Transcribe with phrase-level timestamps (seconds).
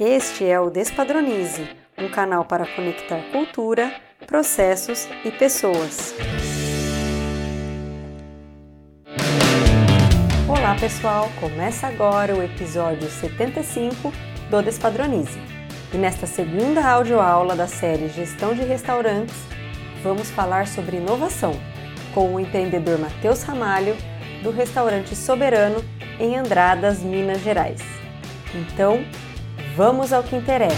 [0.00, 3.92] Este é o Despadronize, um canal para conectar cultura,
[4.28, 6.14] processos e pessoas.
[10.48, 14.12] Olá pessoal, começa agora o episódio 75
[14.48, 15.36] do Despadronize.
[15.92, 19.34] E nesta segunda audioaula da série Gestão de Restaurantes,
[20.00, 21.54] vamos falar sobre inovação
[22.14, 23.96] com o empreendedor Matheus Ramalho,
[24.44, 25.84] do restaurante Soberano
[26.20, 27.82] em Andradas, Minas Gerais.
[28.54, 29.04] Então,
[29.78, 30.74] vamos ao que interessa.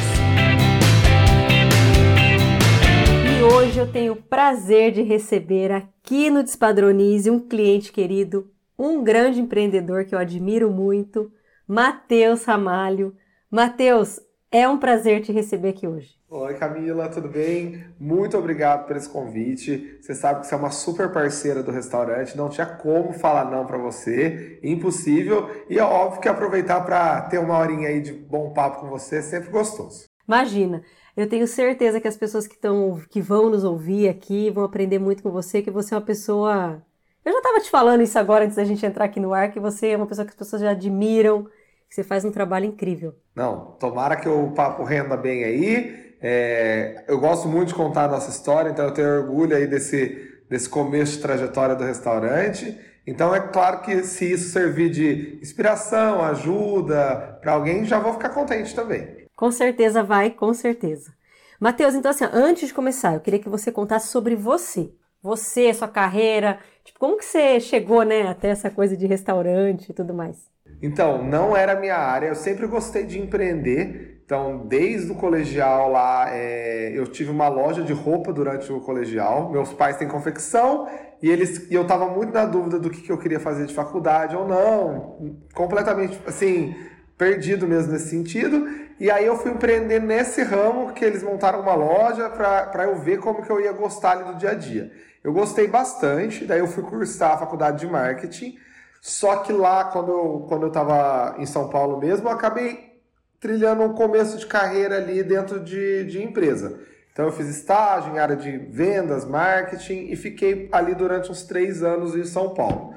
[3.25, 9.03] E hoje eu tenho o prazer de receber aqui no Despadronize um cliente querido, um
[9.03, 11.33] grande empreendedor que eu admiro muito,
[11.67, 13.17] Matheus Ramalho.
[13.51, 14.21] Matheus,
[14.53, 16.19] é um prazer te receber aqui hoje.
[16.29, 17.85] Oi Camila, tudo bem?
[17.99, 19.99] Muito obrigado por esse convite.
[20.01, 23.65] Você sabe que você é uma super parceira do restaurante, não tinha como falar não
[23.65, 25.49] para você, impossível.
[25.69, 29.17] E é óbvio que aproveitar para ter uma horinha aí de bom papo com você
[29.17, 30.05] é sempre gostoso.
[30.27, 30.83] Imagina,
[31.17, 34.99] eu tenho certeza que as pessoas que, tão, que vão nos ouvir aqui vão aprender
[34.99, 36.83] muito com você, que você é uma pessoa.
[37.25, 39.61] Eu já estava te falando isso agora antes da gente entrar aqui no ar, que
[39.61, 41.49] você é uma pessoa que as pessoas já admiram,
[41.91, 43.17] que você faz um trabalho incrível.
[43.35, 46.15] Não, tomara que o papo renda bem aí.
[46.23, 50.45] É, eu gosto muito de contar a nossa história, então eu tenho orgulho aí desse,
[50.49, 52.79] desse começo de trajetória do restaurante.
[53.05, 58.29] Então é claro que se isso servir de inspiração, ajuda para alguém, já vou ficar
[58.29, 59.27] contente também.
[59.35, 61.13] Com certeza vai, com certeza.
[61.59, 64.93] Matheus, então assim, antes de começar, eu queria que você contasse sobre você.
[65.23, 69.93] Você, sua carreira, tipo, como que você chegou, né, até essa coisa de restaurante e
[69.93, 70.49] tudo mais?
[70.83, 74.23] Então, não era minha área, eu sempre gostei de empreender.
[74.25, 79.51] Então, desde o colegial lá, é, eu tive uma loja de roupa durante o colegial.
[79.51, 80.89] Meus pais têm confecção
[81.21, 83.75] e eles, e eu estava muito na dúvida do que, que eu queria fazer de
[83.75, 85.35] faculdade ou não.
[85.53, 86.75] Completamente, assim,
[87.19, 88.67] perdido mesmo nesse sentido.
[89.01, 93.19] E aí eu fui empreender nesse ramo que eles montaram uma loja para eu ver
[93.19, 94.93] como que eu ia gostar ali do dia a dia.
[95.25, 98.57] Eu gostei bastante, daí eu fui cursar a faculdade de marketing.
[99.01, 103.01] Só que lá, quando eu, quando eu tava em São Paulo mesmo, eu acabei
[103.41, 106.79] trilhando um começo de carreira ali dentro de, de empresa.
[107.13, 111.83] Então eu fiz estágio em área de vendas, marketing e fiquei ali durante uns três
[111.83, 112.95] anos em São Paulo.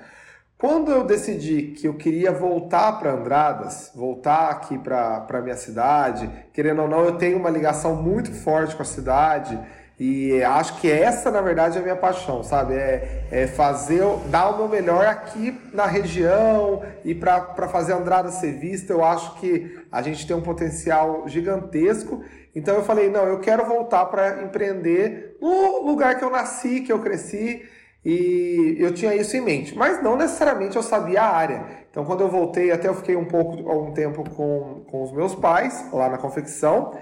[0.58, 6.30] Quando eu decidi que eu queria voltar para Andradas, voltar aqui para a minha cidade,
[6.54, 9.60] querendo ou não, eu tenho uma ligação muito forte com a cidade
[10.00, 12.74] e acho que essa, na verdade, é a minha paixão, sabe?
[12.74, 18.32] É, é fazer, dar o meu melhor aqui na região e para fazer a Andrada
[18.32, 18.92] ser vista.
[18.92, 22.24] Eu acho que a gente tem um potencial gigantesco.
[22.56, 26.92] Então eu falei, não, eu quero voltar para empreender no lugar que eu nasci, que
[26.92, 27.64] eu cresci.
[28.06, 31.66] E eu tinha isso em mente, mas não necessariamente eu sabia a área.
[31.90, 35.34] Então, quando eu voltei, até eu fiquei um pouco, um tempo com, com os meus
[35.36, 36.94] pais, lá na confecção.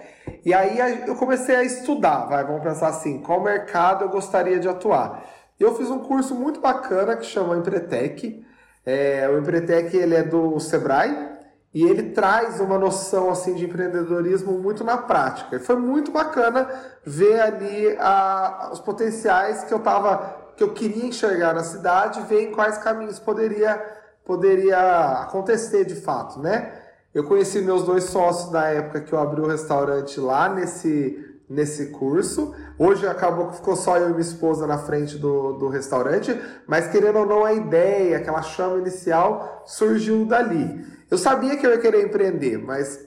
[0.46, 4.68] E aí eu comecei a estudar, vai, vamos pensar assim, qual mercado eu gostaria de
[4.68, 5.26] atuar.
[5.60, 8.44] Eu fiz um curso muito bacana que chama Empretec.
[8.86, 11.32] É, o Empretec ele é do Sebrae
[11.74, 15.56] e ele traz uma noção assim de empreendedorismo muito na prática.
[15.56, 16.68] E foi muito bacana
[17.06, 22.44] ver ali a, os potenciais que eu tava, que eu queria enxergar na cidade, ver
[22.44, 23.82] em quais caminhos poderia
[24.24, 26.72] poderia acontecer de fato, né?
[27.14, 31.88] Eu conheci meus dois sócios na época que eu abri o restaurante lá nesse, nesse
[31.88, 32.54] curso.
[32.78, 36.88] Hoje acabou que ficou só eu e minha esposa na frente do, do restaurante, mas
[36.88, 40.86] querendo ou não, a ideia, aquela chama inicial surgiu dali.
[41.10, 43.00] Eu sabia que eu ia querer empreender, mas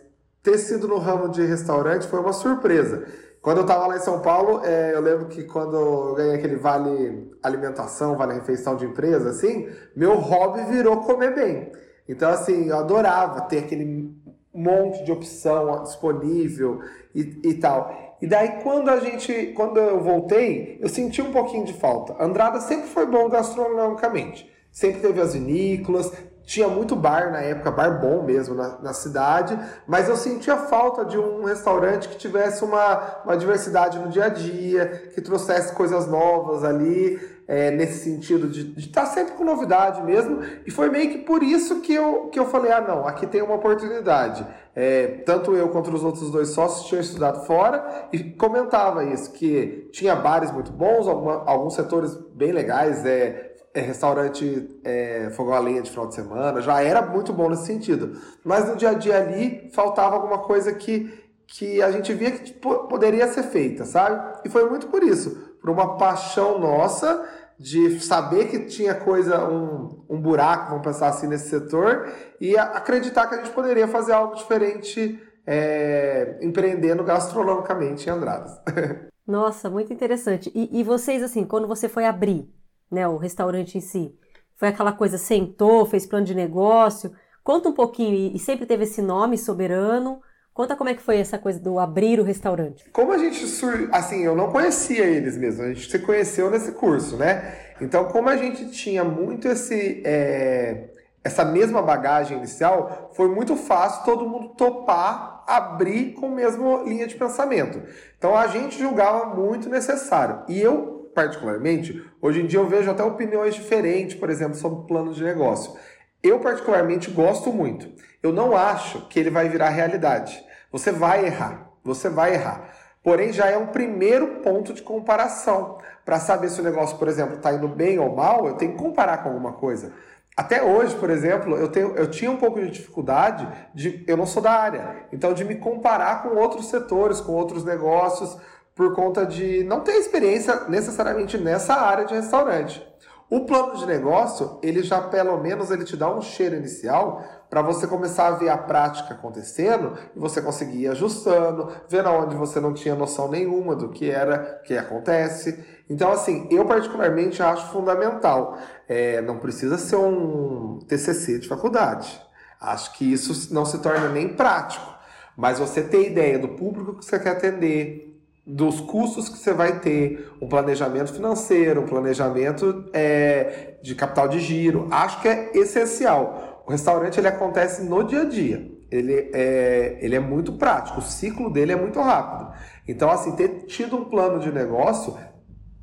[0.43, 3.07] ter sido no ramo de restaurante foi uma surpresa.
[3.45, 6.57] Quando eu estava lá em São Paulo, é, eu lembro que quando eu ganhei aquele
[6.57, 11.71] vale alimentação, vale refeição de empresa, assim, meu hobby virou comer bem.
[12.09, 14.11] Então, assim, eu adorava ter aquele
[14.55, 16.81] monte de opção disponível
[17.15, 18.17] e, e tal.
[18.23, 22.17] E daí, quando a gente, quando eu voltei, eu senti um pouquinho de falta.
[22.19, 24.51] Andrada sempre foi bom gastronomicamente.
[24.73, 26.11] Sempre teve as vinícolas,
[26.45, 31.05] tinha muito bar na época, bar bom mesmo na, na, cidade, mas eu sentia falta
[31.05, 36.07] de um restaurante que tivesse uma, uma diversidade no dia a dia, que trouxesse coisas
[36.07, 40.41] novas ali, é, nesse sentido de estar tá sempre com novidade mesmo.
[40.67, 43.43] E foi meio que por isso que eu, que eu falei: ah, não, aqui tem
[43.43, 44.47] uma oportunidade.
[44.77, 49.89] É, tanto eu quanto os outros dois sócios tinham estudado fora e comentava isso, que
[49.93, 55.59] tinha bares muito bons, alguma, alguns setores bem legais, é, é, restaurante é, fogão a
[55.59, 58.17] lenha de final de semana, já era muito bom nesse sentido.
[58.45, 61.13] Mas no dia a dia ali faltava alguma coisa que,
[61.47, 64.39] que a gente via que tipo, poderia ser feita, sabe?
[64.45, 67.29] E foi muito por isso, por uma paixão nossa
[67.59, 72.09] de saber que tinha coisa, um, um buraco, vamos pensar assim, nesse setor,
[72.41, 78.61] e acreditar que a gente poderia fazer algo diferente é, empreendendo gastronomicamente em Andradas.
[79.27, 80.51] Nossa, muito interessante.
[80.55, 82.53] E, e, vocês, assim, quando você foi abrir
[82.91, 84.15] né, o restaurante em si,
[84.57, 87.13] foi aquela coisa, sentou, fez plano de negócio?
[87.43, 90.21] Conta um pouquinho, e, sempre teve esse nome, Soberano.
[90.53, 92.89] Conta como é que foi essa coisa do abrir o restaurante.
[92.93, 93.89] Como a gente, sur...
[93.93, 97.57] assim, eu não conhecia eles mesmo, a gente se conheceu nesse curso, né?
[97.81, 100.91] Então, como a gente tinha muito esse, é...
[101.25, 107.07] essa mesma bagagem inicial, foi muito fácil todo mundo topar abrir com a mesma linha
[107.07, 107.83] de pensamento.
[108.17, 110.43] Então, a gente julgava muito necessário.
[110.49, 115.15] E eu, particularmente, hoje em dia eu vejo até opiniões diferentes, por exemplo, sobre plano
[115.15, 115.75] de negócio.
[116.23, 117.87] Eu, particularmente, gosto muito.
[118.23, 120.43] Eu não acho que ele vai virar realidade.
[120.73, 121.71] Você vai errar.
[121.85, 122.71] Você vai errar.
[123.03, 125.79] Porém, já é um primeiro ponto de comparação.
[126.05, 128.79] Para saber se o negócio, por exemplo, está indo bem ou mal, eu tenho que
[128.79, 129.93] comparar com alguma coisa.
[130.37, 134.03] Até hoje, por exemplo, eu, tenho, eu tinha um pouco de dificuldade de.
[134.09, 138.37] Eu não sou da área, então de me comparar com outros setores, com outros negócios,
[138.75, 142.85] por conta de não ter experiência necessariamente nessa área de restaurante.
[143.31, 147.63] O plano de negócio, ele já pelo menos ele te dá um cheiro inicial para
[147.63, 152.61] você começar a ver a prática acontecendo e você conseguir ir ajustando, vendo onde você
[152.61, 155.65] não tinha noção nenhuma do que era, que acontece.
[155.89, 158.59] Então, assim, eu particularmente acho fundamental.
[158.87, 162.21] É, não precisa ser um TCC de faculdade.
[162.61, 164.93] Acho que isso não se torna nem prático.
[165.37, 168.04] Mas você ter ideia do público que você quer atender,
[168.47, 174.39] dos custos que você vai ter, um planejamento financeiro, um planejamento é, de capital de
[174.39, 174.87] giro.
[174.91, 176.63] Acho que é essencial.
[176.67, 178.71] O restaurante ele acontece no dia a dia.
[178.91, 182.53] Ele é, ele é muito prático, o ciclo dele é muito rápido.
[182.87, 185.17] Então, assim, ter tido um plano de negócio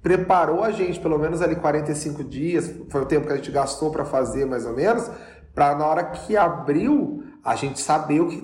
[0.02, 3.92] preparou a gente, pelo menos ali 45 dias, foi o tempo que a gente gastou
[3.92, 5.10] para fazer mais ou menos,
[5.54, 8.42] para na hora que abriu, a gente saber o que,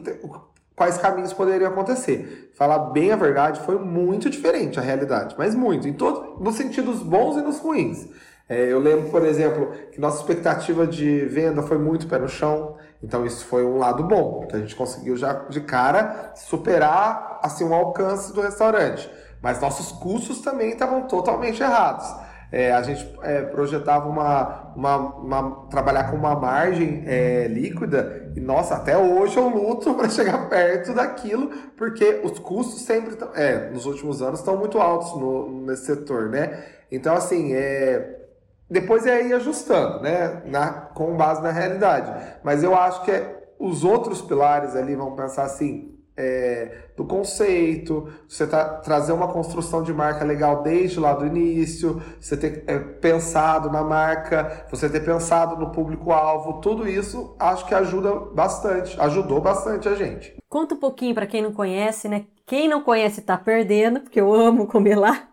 [0.78, 2.52] quais caminhos poderiam acontecer.
[2.54, 7.02] Falar bem a verdade, foi muito diferente a realidade, mas muito, em todo, nos sentidos
[7.02, 8.08] bons e nos ruins.
[8.48, 12.78] É, eu lembro, por exemplo, que nossa expectativa de venda foi muito pé no chão,
[13.04, 17.66] então isso foi um lado bom, que a gente conseguiu já de cara superar assim
[17.66, 19.10] um alcance do restaurante.
[19.42, 22.08] Mas nossos custos também estavam totalmente errados.
[22.52, 28.32] É, a gente é, projetava uma, uma, uma, trabalhar com uma margem é, líquida.
[28.36, 33.70] E nossa até hoje eu luto para chegar perto daquilo porque os custos sempre é,
[33.70, 36.64] nos últimos anos estão muito altos no, nesse setor né?
[36.90, 38.18] Então assim é,
[38.70, 40.42] depois é ir ajustando né?
[40.46, 42.38] Na, com base na realidade.
[42.44, 48.10] Mas eu acho que é, os outros pilares ali vão pensar assim é, do conceito,
[48.28, 52.80] você tá, trazer uma construção de marca legal desde lá do início, você ter é,
[52.80, 59.40] pensado na marca, você ter pensado no público-alvo, tudo isso acho que ajuda bastante, ajudou
[59.40, 60.36] bastante a gente.
[60.50, 62.26] Conta um pouquinho para quem não conhece, né?
[62.48, 65.28] Quem não conhece tá perdendo, porque eu amo comer lá.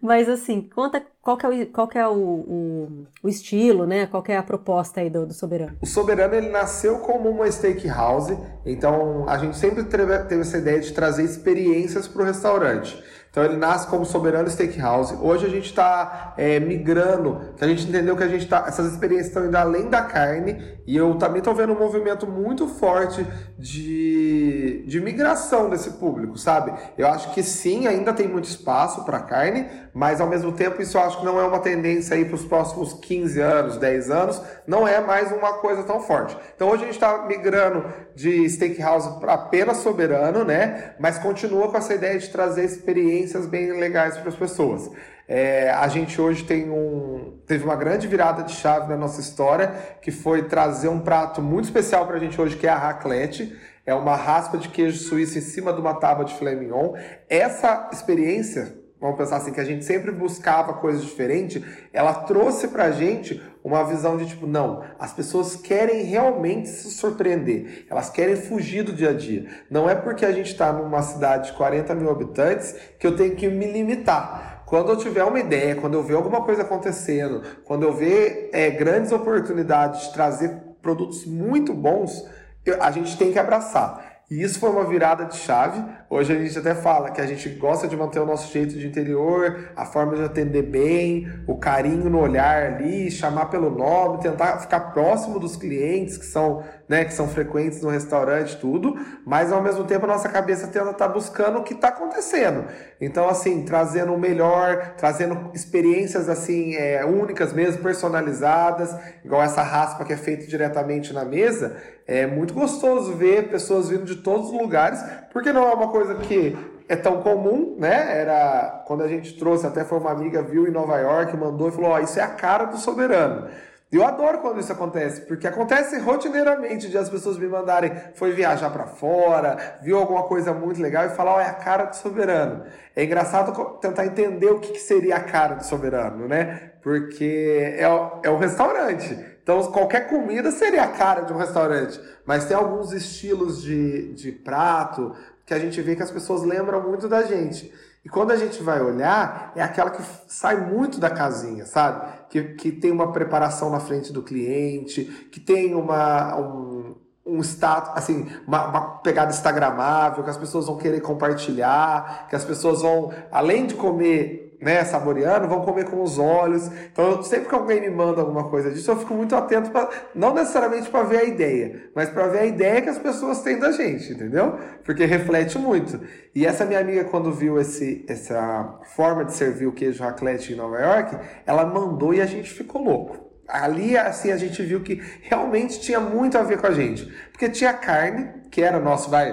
[0.00, 4.06] Mas assim, conta qual é o, qual é o, o, o estilo, né?
[4.06, 5.76] Qual é a proposta aí do, do, Soberano?
[5.82, 10.92] O Soberano ele nasceu como uma steakhouse, então a gente sempre teve essa ideia de
[10.92, 13.02] trazer experiências para o restaurante.
[13.30, 15.14] Então ele nasce como Soberano Steakhouse.
[15.20, 18.92] Hoje a gente está é, migrando, que a gente entendeu que a gente tá, essas
[18.92, 23.24] experiências estão indo além da carne e eu também estou vendo um movimento muito forte
[23.56, 26.72] de, de migração desse público, sabe?
[26.98, 30.98] Eu acho que sim, ainda tem muito espaço para carne, mas ao mesmo tempo isso
[30.98, 34.42] eu acho que não é uma tendência aí para os próximos 15 anos, 10 anos,
[34.66, 36.36] não é mais uma coisa tão forte.
[36.56, 37.84] Então hoje a gente está migrando
[38.20, 40.94] de steakhouse para apenas Soberano, né?
[40.98, 44.90] Mas continua com essa ideia de trazer experiência experiências bem legais para as pessoas.
[45.28, 49.72] É, a gente hoje tem um, teve uma grande virada de chave na nossa história,
[50.02, 53.56] que foi trazer um prato muito especial para a gente hoje, que é a raclette.
[53.86, 56.94] É uma raspa de queijo suíço em cima de uma tábua de filé mignon.
[57.28, 62.90] Essa experiência vamos pensar assim, que a gente sempre buscava coisas diferentes, ela trouxe pra
[62.90, 68.82] gente uma visão de tipo, não, as pessoas querem realmente se surpreender, elas querem fugir
[68.82, 69.46] do dia a dia.
[69.70, 73.36] Não é porque a gente está numa cidade de 40 mil habitantes que eu tenho
[73.36, 74.62] que me limitar.
[74.66, 78.70] Quando eu tiver uma ideia, quando eu ver alguma coisa acontecendo, quando eu ver é,
[78.70, 82.24] grandes oportunidades de trazer produtos muito bons,
[82.64, 84.09] eu, a gente tem que abraçar.
[84.30, 85.82] E isso foi uma virada de chave.
[86.08, 88.86] Hoje a gente até fala que a gente gosta de manter o nosso jeito de
[88.86, 94.58] interior, a forma de atender bem, o carinho no olhar ali, chamar pelo nome, tentar
[94.58, 99.62] ficar próximo dos clientes que são né, que são frequentes no restaurante, tudo, mas ao
[99.62, 102.64] mesmo tempo a nossa cabeça tenta estar tá buscando o que está acontecendo.
[103.00, 108.92] Então, assim, trazendo o melhor, trazendo experiências assim é, únicas mesmo, personalizadas,
[109.24, 111.76] igual essa raspa que é feita diretamente na mesa.
[112.08, 115.00] É muito gostoso ver pessoas vindo de todos os lugares,
[115.32, 116.56] porque não é uma coisa que
[116.88, 118.20] é tão comum, né?
[118.20, 121.70] Era quando a gente trouxe, até foi uma amiga viu em Nova York, mandou e
[121.70, 123.46] falou: Ó, oh, isso é a cara do soberano.
[123.92, 128.70] Eu adoro quando isso acontece, porque acontece rotineiramente de as pessoas me mandarem, foi viajar
[128.70, 132.64] para fora, viu alguma coisa muito legal e falar, oh, é a cara do soberano.
[132.94, 136.70] É engraçado tentar entender o que, que seria a cara do soberano, né?
[136.80, 137.82] Porque é,
[138.22, 139.18] é um restaurante.
[139.42, 142.00] Então, qualquer comida seria a cara de um restaurante.
[142.24, 146.80] Mas tem alguns estilos de, de prato que a gente vê que as pessoas lembram
[146.80, 147.72] muito da gente.
[148.04, 152.10] E quando a gente vai olhar, é aquela que sai muito da casinha, sabe?
[152.30, 156.94] Que, que tem uma preparação na frente do cliente, que tem uma, um,
[157.26, 162.44] um status, assim, uma, uma, pegada instagramável, que as pessoas vão querer compartilhar, que as
[162.44, 166.70] pessoas vão, além de comer né, saboreando, vão comer com os olhos.
[166.92, 170.34] Então, sempre que alguém me manda alguma coisa disso, eu fico muito atento, pra, não
[170.34, 173.72] necessariamente para ver a ideia, mas para ver a ideia que as pessoas têm da
[173.72, 174.58] gente, entendeu?
[174.84, 176.00] Porque reflete muito.
[176.34, 180.56] E essa minha amiga, quando viu esse, essa forma de servir o queijo raclette em
[180.56, 183.30] Nova York, ela mandou e a gente ficou louco.
[183.48, 187.04] Ali, assim, a gente viu que realmente tinha muito a ver com a gente.
[187.32, 189.32] Porque tinha carne, que era nosso, vai,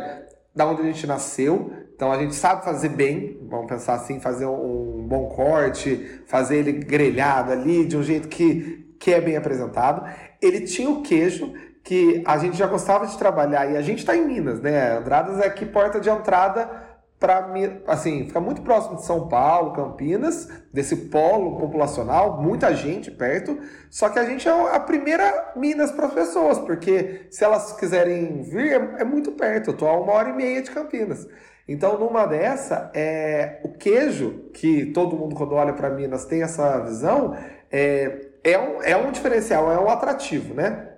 [0.56, 4.46] da onde a gente nasceu, então a gente sabe fazer bem, vamos pensar assim, fazer
[4.46, 10.08] um bom corte, fazer ele grelhado ali de um jeito que, que é bem apresentado.
[10.40, 11.52] Ele tinha o queijo
[11.84, 14.96] que a gente já gostava de trabalhar e a gente está em Minas, né?
[14.96, 16.70] Andradas é aqui porta de entrada
[17.20, 17.52] para
[17.88, 23.58] assim, fica muito próximo de São Paulo, Campinas, desse polo populacional, muita gente perto,
[23.90, 28.44] só que a gente é a primeira Minas para as pessoas, porque se elas quiserem
[28.44, 31.26] vir, é, é muito perto, eu tô a uma hora e meia de Campinas.
[31.68, 36.80] Então, numa dessa, é, o queijo, que todo mundo quando olha para Minas tem essa
[36.80, 37.36] visão,
[37.70, 40.94] é, é, um, é um diferencial, é um atrativo, né?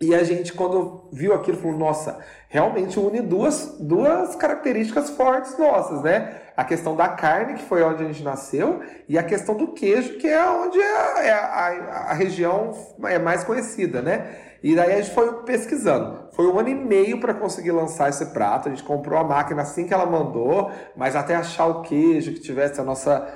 [0.00, 2.18] E a gente, quando viu aquilo, falou, nossa,
[2.48, 6.42] realmente une duas, duas características fortes nossas, né?
[6.56, 10.16] A questão da carne, que foi onde a gente nasceu, e a questão do queijo,
[10.18, 12.72] que é onde é, é a, a região
[13.04, 14.45] é mais conhecida, né?
[14.66, 16.28] E daí a gente foi pesquisando.
[16.32, 18.66] Foi um ano e meio para conseguir lançar esse prato.
[18.66, 22.40] A gente comprou a máquina assim que ela mandou, mas até achar o queijo que
[22.40, 23.32] tivesse a nossa.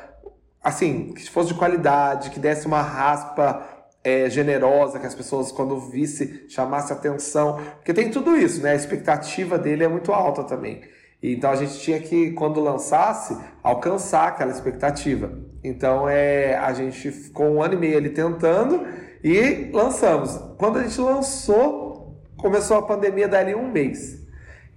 [0.60, 3.64] Assim, que fosse de qualidade, que desse uma raspa
[4.02, 7.60] é, generosa, que as pessoas, quando visse, chamasse atenção.
[7.76, 8.72] Porque tem tudo isso, né?
[8.72, 10.80] A expectativa dele é muito alta também.
[11.22, 15.30] Então a gente tinha que, quando lançasse, alcançar aquela expectativa.
[15.62, 18.84] Então é, a gente ficou um ano e meio ali tentando
[19.22, 20.36] e lançamos.
[20.58, 24.20] Quando a gente lançou, começou a pandemia dali um mês.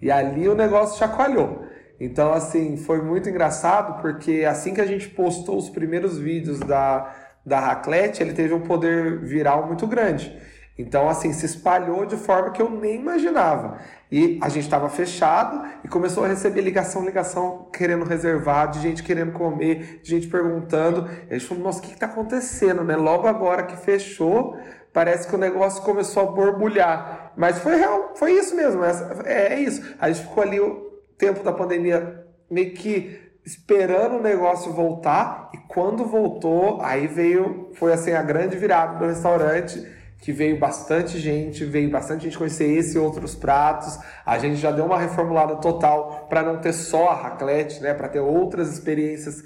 [0.02, 1.66] E ali o negócio chacoalhou.
[2.00, 7.16] Então, assim, foi muito engraçado porque assim que a gente postou os primeiros vídeos da,
[7.46, 10.38] da Raclette, ele teve um poder viral muito grande.
[10.78, 13.78] Então, assim, se espalhou de forma que eu nem imaginava.
[14.12, 19.04] E a gente estava fechado e começou a receber ligação, ligação, querendo reservar, de gente
[19.04, 21.08] querendo comer, de gente perguntando.
[21.30, 22.96] A gente falou, nossa, o que está acontecendo, né?
[22.96, 24.58] Logo agora que fechou,
[24.92, 27.34] parece que o negócio começou a borbulhar.
[27.38, 29.96] Mas foi real, foi isso mesmo, é, é isso.
[30.00, 35.58] A gente ficou ali o tempo da pandemia meio que esperando o negócio voltar e
[35.68, 39.86] quando voltou, aí veio, foi assim a grande virada do restaurante
[40.24, 44.00] que veio bastante gente, veio bastante gente conhecer esse e outros pratos.
[44.26, 48.08] A gente já deu uma reformulada total para não ter só a raclette, né, para
[48.08, 49.44] ter outras experiências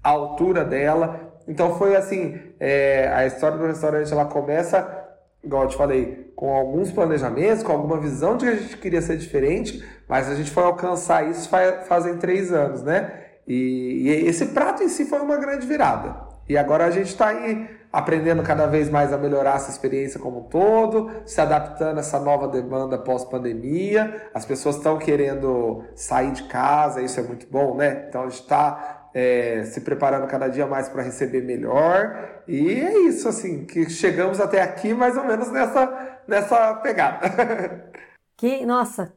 [0.00, 1.34] à altura dela.
[1.48, 5.04] Então foi assim, é, a história do restaurante ela começa,
[5.42, 9.02] igual eu te falei, com alguns planejamentos, com alguma visão de que a gente queria
[9.02, 13.14] ser diferente, mas a gente foi alcançar isso faz, fazem três anos, né?
[13.48, 16.14] E, e esse prato em si foi uma grande virada.
[16.48, 20.40] E agora a gente está aí aprendendo cada vez mais a melhorar essa experiência como
[20.40, 24.30] um todo, se adaptando a essa nova demanda pós-pandemia.
[24.32, 28.06] As pessoas estão querendo sair de casa, isso é muito bom, né?
[28.08, 32.42] Então a gente está é, se preparando cada dia mais para receber melhor.
[32.46, 37.90] E é isso, assim, que chegamos até aqui mais ou menos nessa, nessa pegada.
[38.36, 39.12] Que, nossa,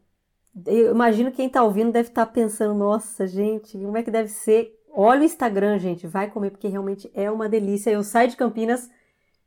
[0.67, 4.27] eu imagino quem está ouvindo deve estar tá pensando, nossa, gente, como é que deve
[4.27, 7.89] ser Olha o Instagram, gente, vai comer porque realmente é uma delícia.
[7.89, 8.89] Eu saio de Campinas,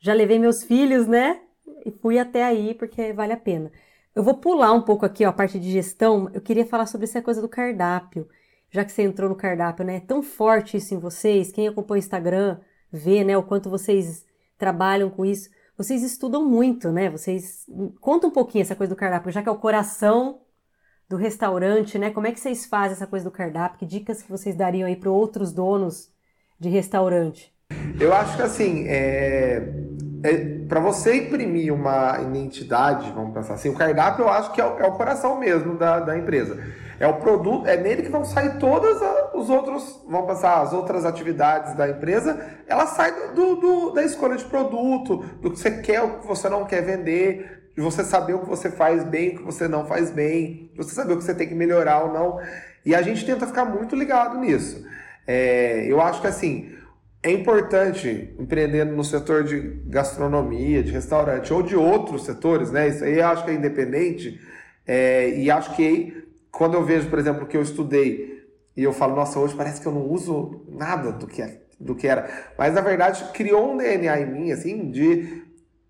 [0.00, 1.40] já levei meus filhos, né?
[1.84, 3.70] E fui até aí porque vale a pena.
[4.12, 6.28] Eu vou pular um pouco aqui ó, a parte de gestão.
[6.34, 8.28] Eu queria falar sobre essa coisa do cardápio.
[8.70, 9.96] Já que você entrou no cardápio, né?
[9.96, 11.52] É tão forte isso em vocês.
[11.52, 12.58] Quem acompanha o Instagram
[12.90, 14.26] vê, né, o quanto vocês
[14.58, 15.48] trabalham com isso.
[15.78, 17.08] vocês estudam muito, né?
[17.10, 17.66] Vocês
[18.00, 20.40] conta um pouquinho essa coisa do cardápio, já que é o coração
[21.08, 22.10] do restaurante, né?
[22.10, 23.78] Como é que vocês fazem essa coisa do cardápio?
[23.78, 26.10] Que dicas que vocês dariam aí para outros donos
[26.58, 27.54] de restaurante?
[27.98, 29.72] Eu acho que assim, é,
[30.22, 34.64] é para você imprimir uma identidade, vamos pensar assim, o cardápio eu acho que é
[34.64, 36.58] o, é o coração mesmo da, da empresa.
[36.98, 38.98] É o produto, é nele que vão sair todas
[39.34, 44.34] os outros, vamos pensar, as outras atividades da empresa, ela sai do, do, da escolha
[44.36, 48.34] de produto, do que você quer, o que você não quer vender, de você saber
[48.34, 51.18] o que você faz bem, o que você não faz bem, de você saber o
[51.18, 52.40] que você tem que melhorar ou não.
[52.84, 54.82] E a gente tenta ficar muito ligado nisso.
[55.26, 56.72] É, eu acho que assim,
[57.22, 62.88] é importante empreendendo no setor de gastronomia, de restaurante ou de outros setores, né?
[62.88, 64.40] Isso aí eu acho que é independente.
[64.86, 68.42] É, e acho que quando eu vejo, por exemplo, que eu estudei
[68.74, 71.94] e eu falo, nossa, hoje parece que eu não uso nada do que, é, do
[71.94, 72.30] que era.
[72.56, 75.42] Mas na verdade criou um DNA em mim, assim, de,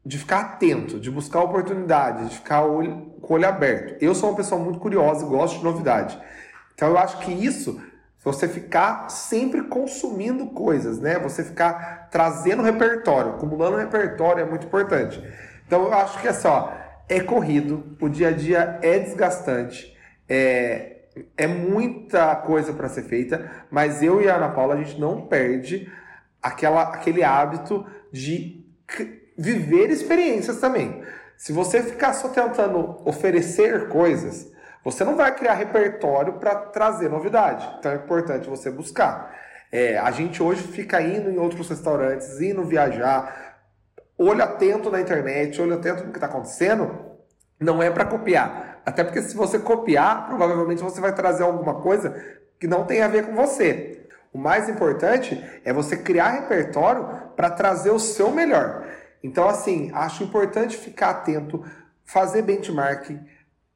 [0.06, 4.00] de ficar atento, de buscar oportunidade, de ficar olho, com o olho aberto.
[4.00, 6.16] Eu sou uma pessoa muito curiosa e gosto de novidade.
[6.74, 7.82] Então eu acho que isso
[8.22, 11.18] você ficar sempre consumindo coisas, né?
[11.18, 15.20] Você ficar trazendo repertório, acumulando repertório é muito importante.
[15.66, 16.72] Então eu acho que é só,
[17.08, 19.96] é corrido, o dia a dia é desgastante,
[20.28, 20.98] é,
[21.36, 25.22] é muita coisa para ser feita, mas eu e a Ana Paula a gente não
[25.22, 25.90] perde
[26.40, 28.64] aquela, aquele hábito de
[29.36, 31.02] viver experiências também.
[31.36, 34.50] Se você ficar só tentando oferecer coisas,
[34.82, 37.68] você não vai criar repertório para trazer novidade.
[37.78, 39.34] Então é importante você buscar.
[39.70, 43.58] É, a gente hoje fica indo em outros restaurantes, indo viajar,
[44.16, 47.16] olho atento na internet, olho atento no que está acontecendo,
[47.60, 48.80] não é para copiar.
[48.86, 52.14] Até porque se você copiar, provavelmente você vai trazer alguma coisa
[52.58, 54.06] que não tem a ver com você.
[54.32, 58.84] O mais importante é você criar repertório para trazer o seu melhor.
[59.26, 61.64] Então, assim, acho importante ficar atento,
[62.04, 63.18] fazer benchmarking,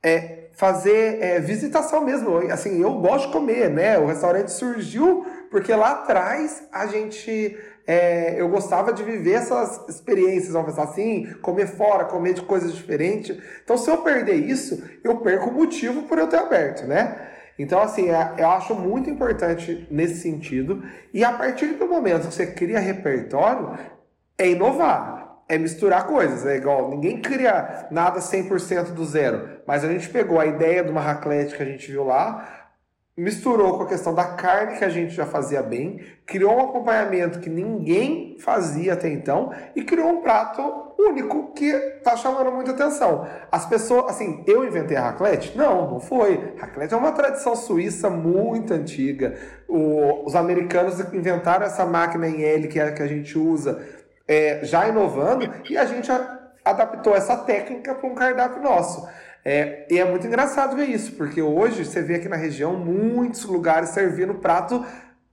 [0.01, 2.37] é, fazer é, visitação mesmo.
[2.53, 3.99] Assim, eu gosto de comer, né?
[3.99, 7.59] O restaurante surgiu porque lá atrás a gente.
[7.87, 12.73] É, eu gostava de viver essas experiências, vamos pensar assim, comer fora, comer de coisas
[12.73, 13.37] diferentes.
[13.65, 17.29] Então, se eu perder isso, eu perco o motivo por eu ter aberto, né?
[17.59, 20.85] Então, assim, é, eu acho muito importante nesse sentido.
[21.13, 23.77] E a partir do momento que você cria repertório,
[24.39, 26.47] é inovar é misturar coisas.
[26.47, 29.61] É igual, ninguém cria nada 100% do zero.
[29.67, 32.61] Mas a gente pegou a ideia de uma raclette que a gente viu lá,
[33.17, 37.41] misturou com a questão da carne que a gente já fazia bem, criou um acompanhamento
[37.41, 41.73] que ninguém fazia até então e criou um prato único que
[42.05, 43.27] tá chamando muita atenção.
[43.51, 45.57] As pessoas, assim, eu inventei a raclette?
[45.59, 46.55] Não, não foi.
[46.59, 49.37] Raclette é uma tradição suíça muito antiga.
[49.69, 53.85] O, os americanos inventaram essa máquina em L que é a que a gente usa
[54.31, 56.09] é, já inovando e a gente
[56.65, 59.09] adaptou essa técnica para um cardápio nosso.
[59.45, 63.45] É, e é muito engraçado ver isso, porque hoje você vê aqui na região muitos
[63.45, 64.87] lugares servindo prato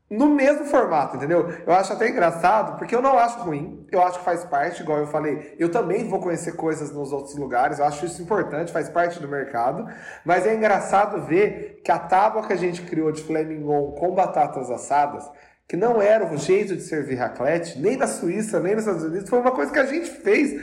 [0.10, 1.47] no mesmo formato, entendeu?
[1.67, 4.99] Eu acho até engraçado, porque eu não acho ruim, eu acho que faz parte, igual
[4.99, 8.89] eu falei, eu também vou conhecer coisas nos outros lugares, eu acho isso importante, faz
[8.89, 9.86] parte do mercado,
[10.25, 14.71] mas é engraçado ver que a tábua que a gente criou de flamington com batatas
[14.71, 15.29] assadas,
[15.67, 19.30] que não era o jeito de servir raclette, nem na Suíça, nem nos Estados Unidos,
[19.30, 20.62] foi uma coisa que a gente fez.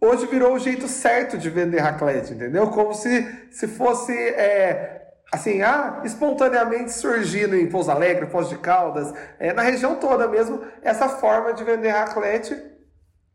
[0.00, 2.68] Hoje virou o jeito certo de vender raclette, entendeu?
[2.68, 9.12] Como se, se fosse, é, assim, ah, espontaneamente surgindo em Pouso Alegre, Foz de Caldas,
[9.38, 12.75] é, na região toda mesmo, essa forma de vender raclette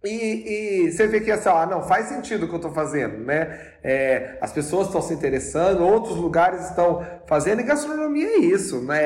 [0.04, 3.24] e, e, você vê que assim, ah, não, faz sentido o que eu estou fazendo,
[3.24, 3.60] né?
[3.84, 9.00] É, as pessoas estão se interessando, outros lugares estão fazendo, e gastronomia é isso, né?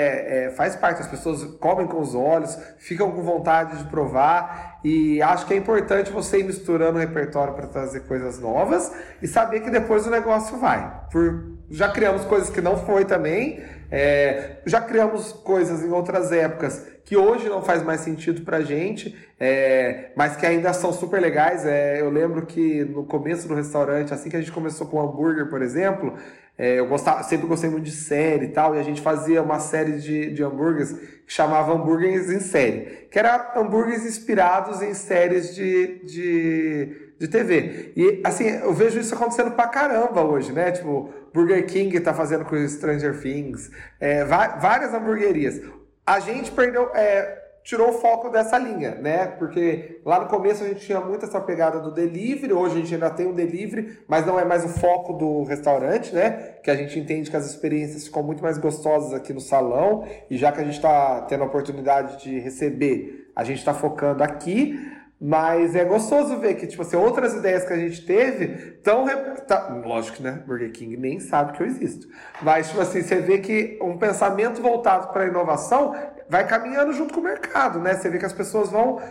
[0.45, 5.21] É, faz parte, as pessoas comem com os olhos, ficam com vontade de provar, e
[5.21, 8.89] acho que é importante você ir misturando o repertório para trazer coisas novas
[9.21, 11.07] e saber que depois o negócio vai.
[11.11, 16.85] Por, já criamos coisas que não foi também, é, já criamos coisas em outras épocas
[17.03, 21.65] que hoje não faz mais sentido pra gente, é, mas que ainda são super legais.
[21.65, 25.01] É, eu lembro que no começo do restaurante, assim que a gente começou com o
[25.01, 26.15] hambúrguer, por exemplo,
[26.57, 29.59] é, eu gostava, sempre gostei muito de série e tal, e a gente fazia uma
[29.59, 35.53] série de, de hambúrgueres que chamava Hambúrgueres em Série, que era hambúrgueres inspirados em séries
[35.53, 37.91] de, de, de TV.
[37.95, 40.71] E assim, eu vejo isso acontecendo pra caramba hoje, né?
[40.71, 43.69] Tipo, Burger King tá fazendo com Stranger Things,
[43.99, 45.61] é, várias hamburguerias
[46.05, 49.25] a gente perdeu, é, tirou o foco dessa linha, né?
[49.25, 52.93] Porque lá no começo a gente tinha muito essa pegada do delivery, hoje a gente
[52.93, 56.57] ainda tem o delivery, mas não é mais o foco do restaurante, né?
[56.63, 60.37] Que a gente entende que as experiências ficam muito mais gostosas aqui no salão, e
[60.37, 64.79] já que a gente está tendo a oportunidade de receber, a gente está focando aqui.
[65.27, 69.07] Mas é gostoso ver que, tipo assim, outras ideias que a gente teve estão.
[69.47, 70.43] Tá, lógico, né?
[70.45, 72.07] Burger King nem sabe que eu existo.
[72.43, 75.95] Mas, tipo assim, você vê que um pensamento voltado para a inovação
[76.29, 77.95] vai caminhando junto com o mercado, né?
[77.95, 79.01] Você vê que as pessoas vão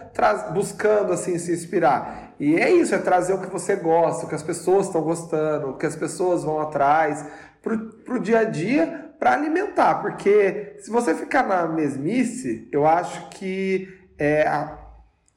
[0.52, 2.34] buscando, assim, se inspirar.
[2.38, 5.70] E é isso, é trazer o que você gosta, o que as pessoas estão gostando,
[5.70, 7.26] o que as pessoas vão atrás,
[7.60, 9.96] para o dia a dia, para alimentar.
[9.96, 14.83] Porque se você ficar na mesmice, eu acho que é, a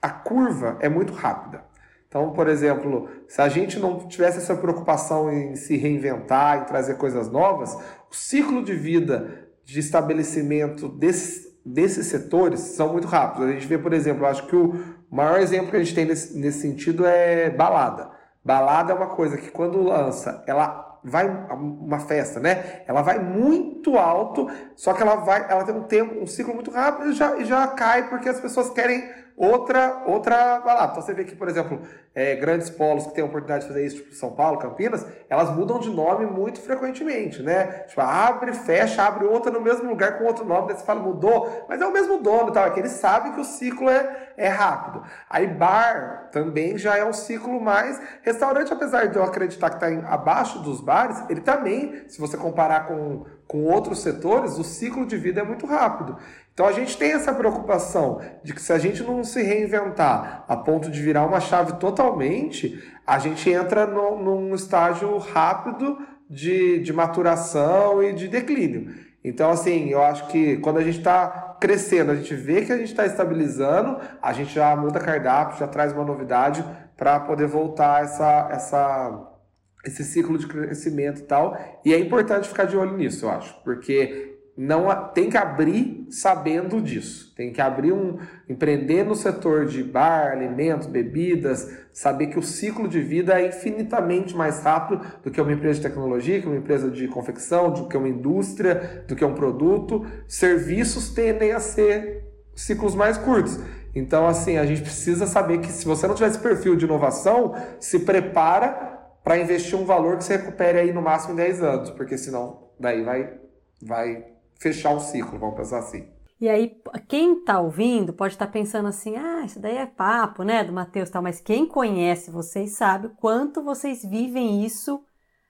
[0.02, 1.64] a curva é muito rápida.
[2.08, 6.96] Então, por exemplo, se a gente não tivesse essa preocupação em se reinventar, em trazer
[6.96, 7.76] coisas novas,
[8.10, 13.50] o ciclo de vida de estabelecimento desse, desses setores são muito rápidos.
[13.50, 14.82] A gente vê, por exemplo, acho que o
[15.12, 18.10] maior exemplo que a gente tem nesse, nesse sentido é balada.
[18.44, 22.84] Balada é uma coisa que quando lança, ela vai uma festa, né?
[22.88, 26.70] Ela vai muito alto, só que ela vai, ela tem um tempo, um ciclo muito
[26.70, 30.92] rápido e já, e já cai porque as pessoas querem outra outra balada.
[30.92, 31.82] Então você vê que, por exemplo,
[32.14, 35.50] é, grandes polos que têm a oportunidade de fazer isso, tipo São Paulo, Campinas, elas
[35.56, 37.66] mudam de nome muito frequentemente, né?
[37.88, 41.66] Tipo, abre, fecha, abre outra no mesmo lugar com outro nome, daí você fala, mudou,
[41.68, 44.48] mas é o mesmo dono, tal, é que eles sabem que o ciclo é, é
[44.48, 45.04] rápido.
[45.28, 48.00] Aí bar também já é um ciclo mais.
[48.22, 52.88] Restaurante, apesar de eu acreditar que está abaixo dos bares, ele também, se você comparar
[52.88, 56.18] com, com outros setores, o ciclo de vida é muito rápido.
[56.54, 60.58] Então a gente tem essa preocupação de que se a gente não se reinventar a
[60.58, 65.98] ponto de virar uma chave totalmente, a gente entra no, num estágio rápido
[66.30, 68.94] de, de maturação e de declínio.
[69.24, 72.78] Então, assim, eu acho que quando a gente está crescendo, a gente vê que a
[72.78, 76.64] gente está estabilizando, a gente já muda cardápio, já traz uma novidade
[76.96, 79.37] para poder voltar essa, essa,
[79.86, 81.58] esse ciclo de crescimento e tal.
[81.86, 86.82] E é importante ficar de olho nisso, eu acho, porque não tem que abrir sabendo
[86.82, 87.32] disso.
[87.36, 88.18] Tem que abrir um
[88.50, 94.36] empreender no setor de bar, alimentos, bebidas, saber que o ciclo de vida é infinitamente
[94.36, 97.96] mais rápido do que uma empresa de tecnologia, que uma empresa de confecção, do que
[97.96, 100.08] uma indústria, do que um produto.
[100.28, 102.24] Serviços tendem a ser
[102.56, 103.60] ciclos mais curtos.
[103.94, 107.54] Então, assim, a gente precisa saber que se você não tiver esse perfil de inovação,
[107.80, 108.97] se prepara
[109.28, 112.72] para investir um valor que você recupere aí no máximo em 10 anos, porque senão
[112.80, 113.38] daí vai
[113.84, 114.26] vai
[114.58, 116.08] fechar o ciclo, vamos pensar assim.
[116.40, 120.44] E aí, quem está ouvindo pode estar tá pensando assim: ah, isso daí é papo,
[120.44, 125.04] né, do Matheus tal, mas quem conhece vocês sabe o quanto vocês vivem isso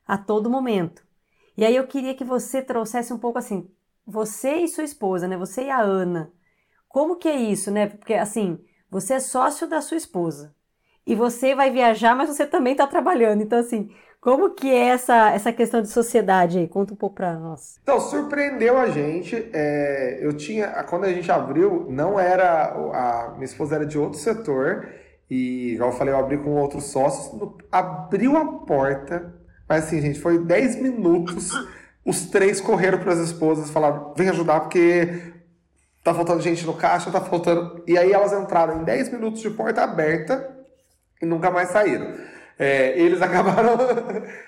[0.07, 1.05] a todo momento.
[1.55, 3.69] E aí eu queria que você trouxesse um pouco assim,
[4.03, 6.33] você e sua esposa, né, você e a Ana,
[6.87, 7.85] como que é isso, né?
[7.85, 8.57] Porque assim,
[8.89, 10.56] você é sócio da sua esposa
[11.07, 13.41] e você vai viajar, mas você também está trabalhando.
[13.41, 13.89] Então, assim,
[14.19, 16.67] como que é essa, essa questão de sociedade aí?
[16.67, 17.79] Conta um pouco para nós.
[17.81, 19.49] Então, surpreendeu a gente.
[19.53, 24.19] É, eu tinha, quando a gente abriu, não era, a minha esposa era de outro
[24.19, 24.85] setor,
[25.31, 27.31] e, igual eu falei, eu abri com outros sócios,
[27.71, 29.33] abriu a porta,
[29.67, 31.51] mas assim, gente, foi 10 minutos,
[32.05, 35.33] os três correram para as esposas, falaram, vem ajudar, porque
[36.03, 37.81] tá faltando gente no caixa, tá faltando...
[37.87, 40.56] E aí elas entraram em 10 minutos de porta aberta
[41.21, 42.13] e nunca mais saíram.
[42.57, 43.77] É, eles acabaram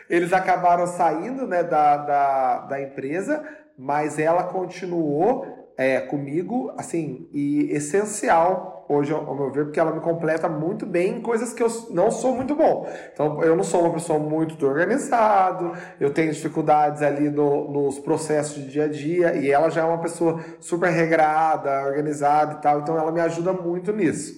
[0.09, 3.43] eles acabaram saindo né, da, da, da empresa,
[3.77, 10.01] mas ela continuou é, comigo, assim, e essencial hoje, ao meu ver, porque ela me
[10.01, 12.89] completa muito bem em coisas que eu não sou muito bom.
[13.13, 18.55] Então, eu não sou uma pessoa muito organizado, eu tenho dificuldades ali no, nos processos
[18.55, 22.79] de dia a dia, e ela já é uma pessoa super regrada, organizada e tal,
[22.79, 24.37] então ela me ajuda muito nisso.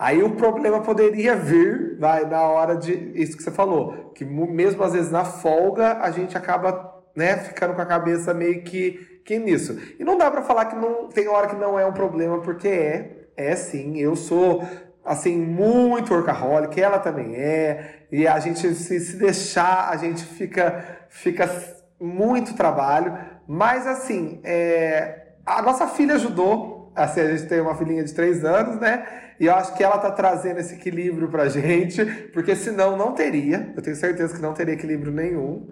[0.00, 4.82] Aí o problema poderia vir, vai, na hora de isso que você falou, que mesmo
[4.82, 9.38] às vezes na folga a gente acaba, né, ficando com a cabeça meio que, que
[9.38, 9.78] nisso.
[9.98, 12.66] E não dá para falar que não tem hora que não é um problema, porque
[12.66, 13.98] é, é sim.
[13.98, 14.66] Eu sou
[15.04, 20.82] assim muito workaholic, ela também é, e a gente se, se deixar, a gente fica
[21.10, 21.46] fica
[22.00, 28.02] muito trabalho, mas assim, é, a nossa filha ajudou, assim, a gente tem uma filhinha
[28.02, 29.04] de três anos, né?
[29.40, 33.72] E eu acho que ela tá trazendo esse equilíbrio pra gente, porque senão não teria.
[33.74, 35.66] Eu tenho certeza que não teria equilíbrio nenhum.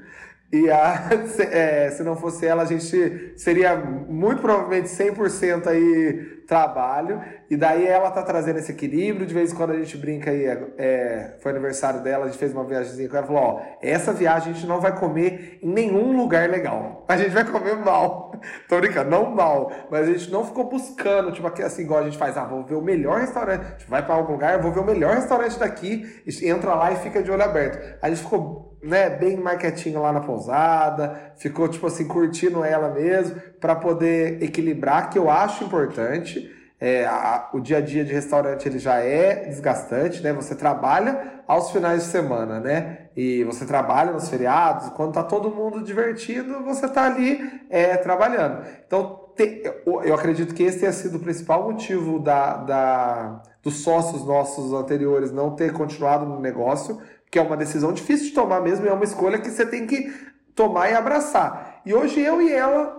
[0.51, 6.38] E a, se, é, se não fosse ela, a gente seria muito provavelmente 100% aí
[6.49, 7.23] trabalho.
[7.51, 9.27] E daí ela tá trazendo esse equilíbrio.
[9.27, 10.47] De vez em quando a gente brinca aí,
[10.79, 13.27] é, foi aniversário dela, a gente fez uma viagemzinha com ela.
[13.27, 17.05] Falou: Ó, essa viagem a gente não vai comer em nenhum lugar legal.
[17.07, 18.33] A gente vai comer mal.
[18.67, 19.71] Tô brincando, não mal.
[19.91, 22.75] Mas a gente não ficou buscando, tipo, assim, igual a gente faz: ah, vou ver
[22.77, 23.87] o melhor restaurante.
[23.87, 26.23] Vai para algum lugar, vou ver o melhor restaurante daqui.
[26.43, 27.99] Entra lá e fica de olho aberto.
[28.01, 33.41] A gente ficou né, bem marketinho lá na pousada, ficou tipo assim curtindo ela mesmo
[33.61, 36.38] para poder equilibrar, que eu acho importante.
[36.81, 40.33] É, a, o dia a dia de restaurante ele já é desgastante, né?
[40.33, 43.09] Você trabalha aos finais de semana, né?
[43.17, 48.65] E você trabalha nos feriados, quando tá todo mundo divertido, você tá ali é, trabalhando.
[48.87, 53.83] Então, te, eu, eu acredito que esse tenha sido o principal motivo da, da, dos
[53.83, 58.61] sócios nossos anteriores não ter continuado no negócio, que é uma decisão difícil de tomar
[58.61, 60.13] mesmo, e é uma escolha que você tem que
[60.55, 61.81] tomar e abraçar.
[61.85, 62.99] E hoje eu e ela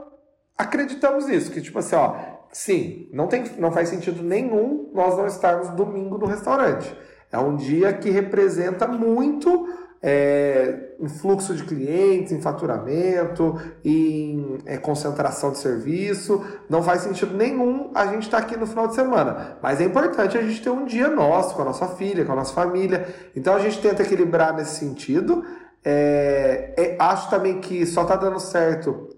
[0.58, 2.16] acreditamos nisso, que tipo assim, ó,
[2.52, 6.96] sim, não, tem, não faz sentido nenhum nós não estarmos domingo no restaurante.
[7.32, 9.68] É um dia que representa muito
[10.02, 16.44] é, fluxo de clientes, em faturamento, em é, concentração de serviço.
[16.70, 19.58] Não faz sentido nenhum a gente estar tá aqui no final de semana.
[19.62, 22.36] Mas é importante a gente ter um dia nosso, com a nossa filha, com a
[22.36, 23.08] nossa família.
[23.36, 25.44] Então a gente tenta equilibrar nesse sentido.
[25.84, 29.10] É, é acho também que só está dando certo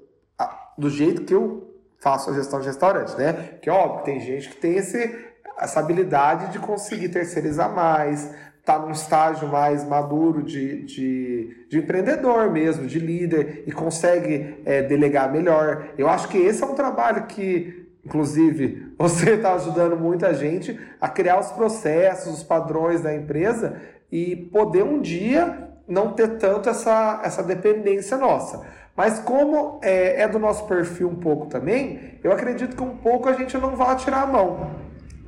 [0.77, 1.70] do jeito que eu
[2.01, 3.51] faço a gestão de restaurante, né?
[3.61, 5.15] Que óbvio, tem gente que tem esse,
[5.57, 8.33] essa habilidade de conseguir terceirizar mais,
[8.65, 14.81] tá num estágio mais maduro de, de, de empreendedor mesmo, de líder, e consegue é,
[14.81, 15.89] delegar melhor.
[15.97, 21.07] Eu acho que esse é um trabalho que, inclusive, você está ajudando muita gente a
[21.07, 23.79] criar os processos, os padrões da empresa
[24.11, 28.65] e poder um dia não ter tanto essa, essa dependência nossa.
[28.95, 33.29] Mas como é, é, do nosso perfil um pouco também, eu acredito que um pouco
[33.29, 34.71] a gente não vai tirar a mão.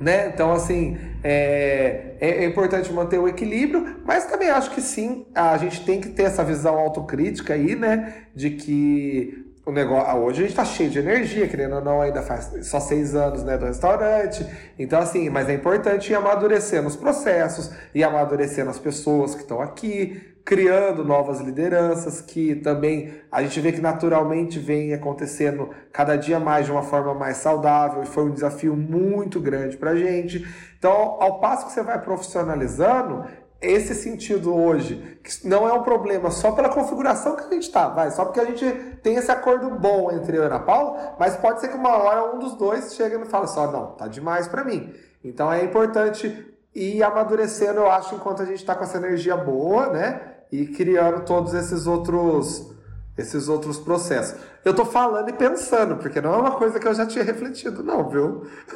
[0.00, 0.28] Né?
[0.28, 5.56] Então, assim, é, é, é, importante manter o equilíbrio, mas também acho que sim, a
[5.56, 8.12] gente tem que ter essa visão autocrítica aí, né?
[8.34, 10.10] De que o negócio.
[10.10, 13.14] Ah, hoje a gente está cheio de energia, querendo ou não, ainda faz só seis
[13.14, 14.46] anos né, do restaurante.
[14.78, 19.60] Então, assim, mas é importante ir amadurecendo os processos e amadurecendo as pessoas que estão
[19.62, 26.38] aqui, criando novas lideranças, que também a gente vê que naturalmente vem acontecendo cada dia
[26.38, 30.46] mais de uma forma mais saudável e foi um desafio muito grande para a gente.
[30.78, 33.24] Então, ao passo que você vai profissionalizando,
[33.58, 37.88] esse sentido hoje, que não é um problema só pela configuração que a gente está,
[37.88, 38.70] vai, só porque a gente
[39.02, 42.34] tem esse acordo bom entre eu e Ana Paula, mas pode ser que uma hora
[42.34, 44.92] um dos dois chegue e fale só, não, tá demais para mim.
[45.24, 49.86] Então é importante ir amadurecendo, eu acho, enquanto a gente está com essa energia boa,
[49.86, 50.33] né?
[50.60, 52.72] E criando todos esses outros
[53.16, 54.40] esses outros processos.
[54.64, 57.82] Eu estou falando e pensando, porque não é uma coisa que eu já tinha refletido,
[57.82, 58.44] não, viu?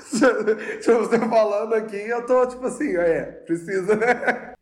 [0.81, 4.55] Se você falando aqui, eu tô tipo assim, é, precisa, né?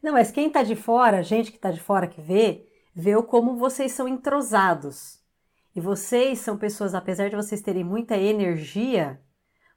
[0.00, 3.56] Não, mas quem está de fora, gente que está de fora que vê, vê como
[3.56, 5.18] vocês são entrosados.
[5.74, 9.20] E vocês são pessoas, apesar de vocês terem muita energia,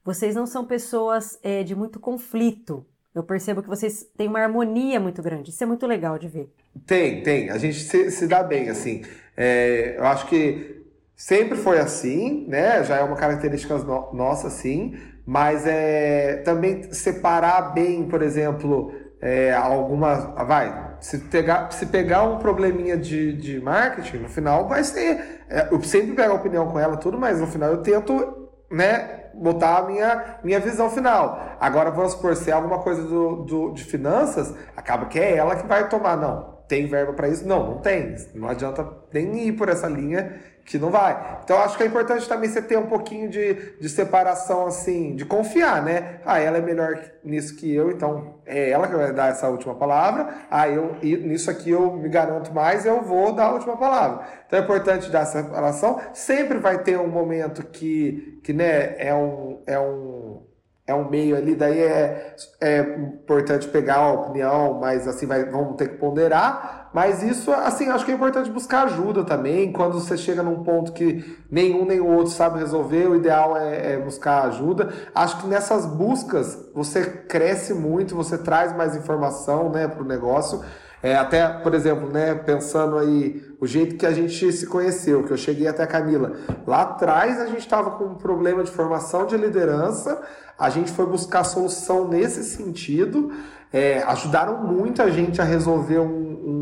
[0.03, 2.85] vocês não são pessoas é, de muito conflito.
[3.13, 5.49] Eu percebo que vocês têm uma harmonia muito grande.
[5.49, 6.53] Isso é muito legal de ver.
[6.85, 7.49] Tem, tem.
[7.49, 9.03] A gente se, se dá bem, assim.
[9.35, 12.83] É, eu acho que sempre foi assim, né?
[12.83, 14.97] Já é uma característica no, nossa, sim.
[15.25, 20.15] Mas é, também separar bem, por exemplo, é, alguma.
[20.45, 25.41] Vai, se pegar, se pegar um probleminha de, de marketing, no final vai ser.
[25.49, 29.21] É, eu sempre pego a opinião com ela, tudo, mas no final eu tento, né?
[29.33, 31.57] botar a minha, minha visão final.
[31.59, 35.55] Agora, vamos supor, se é alguma coisa do, do, de finanças, acaba que é ela
[35.55, 36.17] que vai tomar.
[36.17, 37.45] Não, tem verba para isso?
[37.45, 38.15] Não, não tem.
[38.33, 41.39] Não adianta nem ir por essa linha que não vai.
[41.43, 45.25] Então acho que é importante também você ter um pouquinho de, de separação, assim, de
[45.25, 46.21] confiar, né?
[46.25, 49.75] Ah, ela é melhor nisso que eu, então é ela que vai dar essa última
[49.75, 50.33] palavra.
[50.49, 54.25] Ah, eu nisso aqui eu me garanto mais, eu vou dar a última palavra.
[54.47, 55.99] Então é importante dar essa separação.
[56.13, 59.61] Sempre vai ter um momento que, que né, é um.
[59.67, 60.50] É um
[60.91, 65.75] é um meio ali, daí é, é importante pegar a opinião, mas assim vai, vamos
[65.75, 66.89] ter que ponderar.
[66.93, 69.71] Mas isso, assim, acho que é importante buscar ajuda também.
[69.71, 73.93] Quando você chega num ponto que nenhum nem o outro sabe resolver, o ideal é,
[73.93, 74.89] é buscar ajuda.
[75.15, 80.61] Acho que nessas buscas você cresce muito, você traz mais informação né, para o negócio.
[81.03, 85.31] É, até, por exemplo, né, pensando aí o jeito que a gente se conheceu, que
[85.31, 86.33] eu cheguei até a Camila.
[86.67, 90.21] Lá atrás a gente estava com um problema de formação de liderança,
[90.57, 93.31] a gente foi buscar solução nesse sentido,
[93.73, 96.60] é, ajudaram muito a gente a resolver um, um,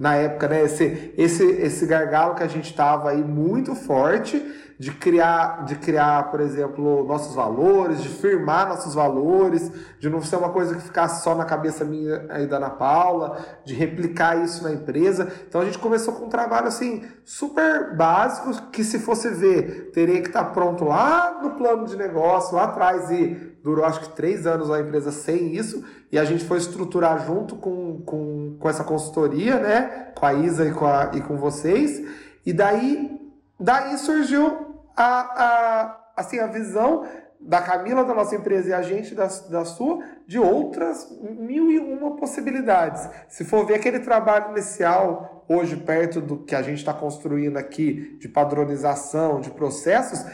[0.00, 4.42] na época, né, esse, esse, esse gargalo que a gente estava aí muito forte
[4.78, 10.36] de criar, de criar, por exemplo, nossos valores, de firmar nossos valores, de não ser
[10.36, 14.64] uma coisa que ficasse só na cabeça minha aí da Ana Paula, de replicar isso
[14.64, 15.30] na empresa.
[15.46, 20.22] Então a gente começou com um trabalho assim super básico que se fosse ver teria
[20.22, 24.46] que estar pronto lá no plano de negócio lá atrás e durou acho que três
[24.46, 28.84] anos a empresa sem isso e a gente foi estruturar junto com, com, com essa
[28.84, 32.02] consultoria, né, com a Isa e com, a, e com vocês.
[32.44, 33.20] E daí,
[33.58, 37.06] daí surgiu a, a, assim, a visão
[37.40, 41.78] da Camila, da nossa empresa, e a gente da, da sua, de outras mil e
[41.78, 43.08] uma possibilidades.
[43.28, 48.18] Se for ver aquele trabalho inicial, hoje, perto do que a gente está construindo aqui,
[48.18, 50.24] de padronização, de processos,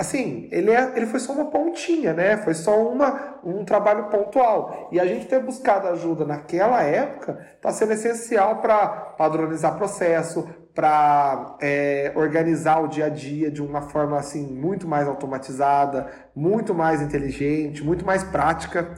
[0.00, 2.38] assim, ele, é, ele foi só uma pontinha, né?
[2.38, 4.88] Foi só uma, um trabalho pontual.
[4.90, 11.56] E a gente ter buscado ajuda naquela época está sendo essencial para padronizar processo, para
[11.60, 17.02] é, organizar o dia a dia de uma forma assim muito mais automatizada, muito mais
[17.02, 18.94] inteligente, muito mais prática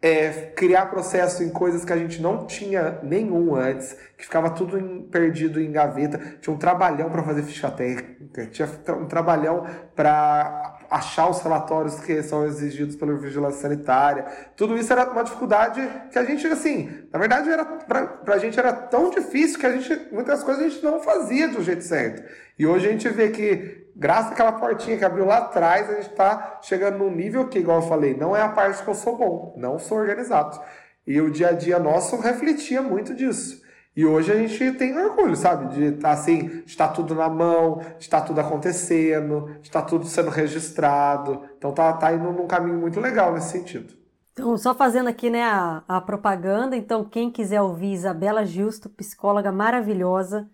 [0.00, 4.78] é, criar processo em coisas que a gente não tinha nenhum antes, que ficava tudo
[4.78, 6.38] em, perdido em gaveta.
[6.40, 12.22] Tinha um trabalhão para fazer ficha técnica, tinha um trabalhão para achar os relatórios que
[12.22, 14.24] são exigidos pela vigilância sanitária.
[14.56, 18.58] Tudo isso era uma dificuldade que a gente, assim, na verdade, era para a gente
[18.58, 22.22] era tão difícil que a gente, muitas coisas a gente não fazia do jeito certo.
[22.56, 26.10] E hoje a gente vê que graças àquela portinha que abriu lá atrás, a gente
[26.10, 29.16] está chegando num nível que, igual eu falei, não é a parte que eu sou
[29.16, 30.58] bom, não sou organizado.
[31.04, 33.60] E o dia a dia nosso refletia muito disso.
[33.96, 35.74] E hoje a gente tem orgulho, sabe?
[35.74, 39.56] De estar tá, assim, de estar tá tudo na mão, de estar tá tudo acontecendo,
[39.60, 41.42] estar tudo sendo registrado.
[41.56, 43.92] Então tá, tá indo num caminho muito legal nesse sentido.
[44.32, 49.50] Então, só fazendo aqui né, a, a propaganda, então quem quiser ouvir Isabela Justo, psicóloga
[49.50, 50.48] maravilhosa,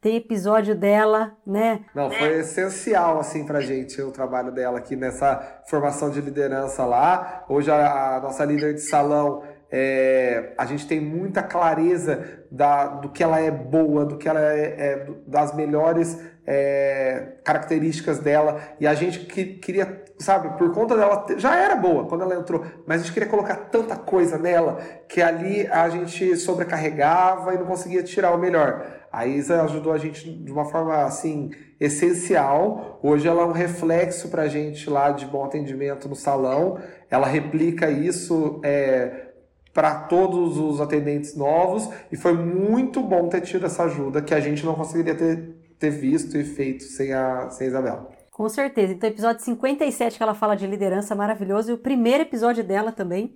[0.00, 1.80] tem episódio dela, né?
[1.94, 7.44] Não, foi essencial, assim, pra gente o trabalho dela aqui nessa formação de liderança lá.
[7.48, 13.08] Hoje a, a nossa líder de salão, é, a gente tem muita clareza da, do
[13.10, 18.58] que ela é boa, do que ela é, é das melhores é, características dela.
[18.80, 22.64] E a gente que, queria, sabe, por conta dela, já era boa quando ela entrou,
[22.86, 27.66] mas a gente queria colocar tanta coisa nela que ali a gente sobrecarregava e não
[27.66, 28.97] conseguia tirar o melhor.
[29.12, 32.98] A Isa ajudou a gente de uma forma assim essencial.
[33.02, 36.78] Hoje ela é um reflexo para a gente lá de bom atendimento no salão.
[37.10, 39.28] Ela replica isso é,
[39.72, 44.40] para todos os atendentes novos e foi muito bom ter tido essa ajuda que a
[44.40, 48.18] gente não conseguiria ter, ter visto e feito sem a, sem a Isabela.
[48.32, 48.92] Com certeza.
[48.92, 53.34] Então, episódio 57 que ela fala de liderança maravilhoso e o primeiro episódio dela também.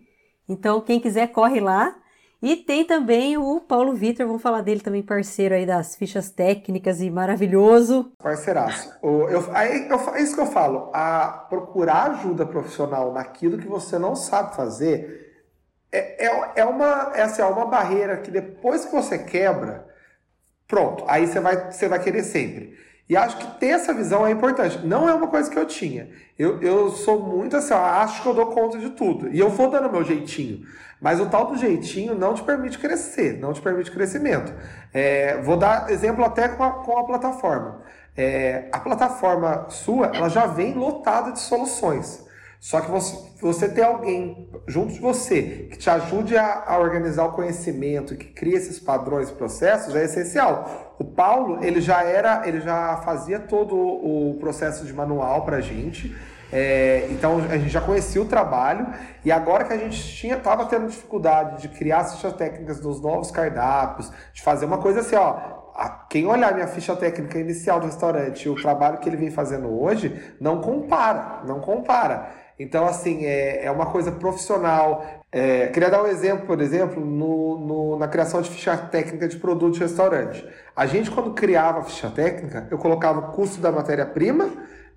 [0.49, 1.97] Então, quem quiser, corre lá.
[2.43, 7.01] E tem também o Paulo Vitor, vamos falar dele também, parceiro aí das fichas técnicas
[7.01, 8.13] e maravilhoso.
[8.19, 8.93] Parceiraço.
[9.01, 10.91] Eu, eu, é isso que eu falo.
[10.93, 15.31] A procurar ajuda profissional naquilo que você não sabe fazer
[15.93, 19.87] é, é, é, uma, é, assim, é uma barreira que depois que você quebra,
[20.67, 22.77] pronto, aí você vai, você vai querer sempre.
[23.13, 24.79] E acho que ter essa visão é importante.
[24.87, 26.09] Não é uma coisa que eu tinha.
[26.39, 29.29] Eu, eu sou muito assim, acho que eu dou conta de tudo.
[29.29, 30.65] E eu vou dando meu jeitinho.
[30.99, 34.55] Mas o tal do jeitinho não te permite crescer, não te permite crescimento.
[34.95, 37.83] É, vou dar exemplo até com a, com a plataforma.
[38.17, 42.27] É, a plataforma sua, ela já vem lotada de soluções.
[42.63, 47.25] Só que você, você ter alguém junto de você que te ajude a, a, organizar
[47.25, 50.95] o conhecimento, que cria esses padrões e processos, é essencial.
[50.97, 55.61] O Paulo, ele já era, ele já fazia todo o processo de manual para a
[55.61, 56.17] gente.
[56.53, 58.87] É, então a gente já conhecia o trabalho
[59.25, 63.01] e agora que a gente tinha estava tendo dificuldade de criar as fichas técnicas dos
[63.01, 65.63] novos cardápios, de fazer uma coisa assim, ó,
[66.09, 69.83] quem olhar minha ficha técnica inicial do restaurante e o trabalho que ele vem fazendo
[69.83, 72.42] hoje, não compara, não compara.
[72.59, 75.05] Então, assim, é, é uma coisa profissional.
[75.31, 79.37] É, queria dar um exemplo, por exemplo, no, no, na criação de ficha técnica de
[79.37, 80.47] produto de restaurante.
[80.77, 84.51] A gente, quando criava a ficha técnica, eu colocava o custo da matéria-prima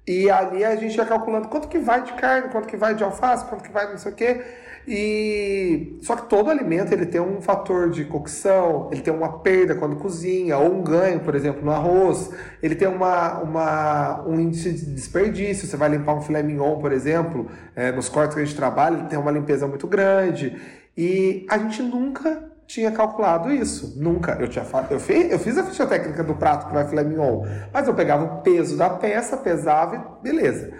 [0.08, 3.04] e ali a gente ia calculando quanto que vai de carne, quanto que vai de
[3.04, 4.42] alface, quanto que vai não sei o quê.
[4.88, 9.74] E só que todo alimento ele tem um fator de cocção, ele tem uma perda
[9.76, 12.30] quando cozinha, ou um ganho, por exemplo, no arroz.
[12.62, 15.68] Ele tem uma, uma, um índice de desperdício.
[15.68, 18.98] Você vai limpar um filé mignon, por exemplo, é, nos cortes que a gente trabalha,
[18.98, 20.56] ele tem uma limpeza muito grande.
[20.96, 23.94] E a gente nunca tinha calculado isso.
[23.98, 24.38] Nunca.
[24.40, 27.44] Eu, tinha, eu, fiz, eu fiz a ficha técnica do prato que vai filé mignon,
[27.74, 30.72] mas eu pegava o peso da peça, pesava e beleza.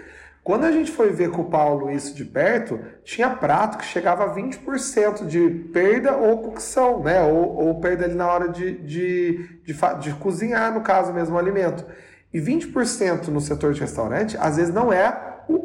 [0.46, 4.26] Quando a gente foi ver com o Paulo isso de perto, tinha prato que chegava
[4.26, 7.20] a 20% de perda ou cocção, né?
[7.20, 11.38] Ou, ou perda ali na hora de, de, de, de cozinhar, no caso mesmo, o
[11.40, 11.84] alimento.
[12.32, 15.06] E 20% no setor de restaurante, às vezes não é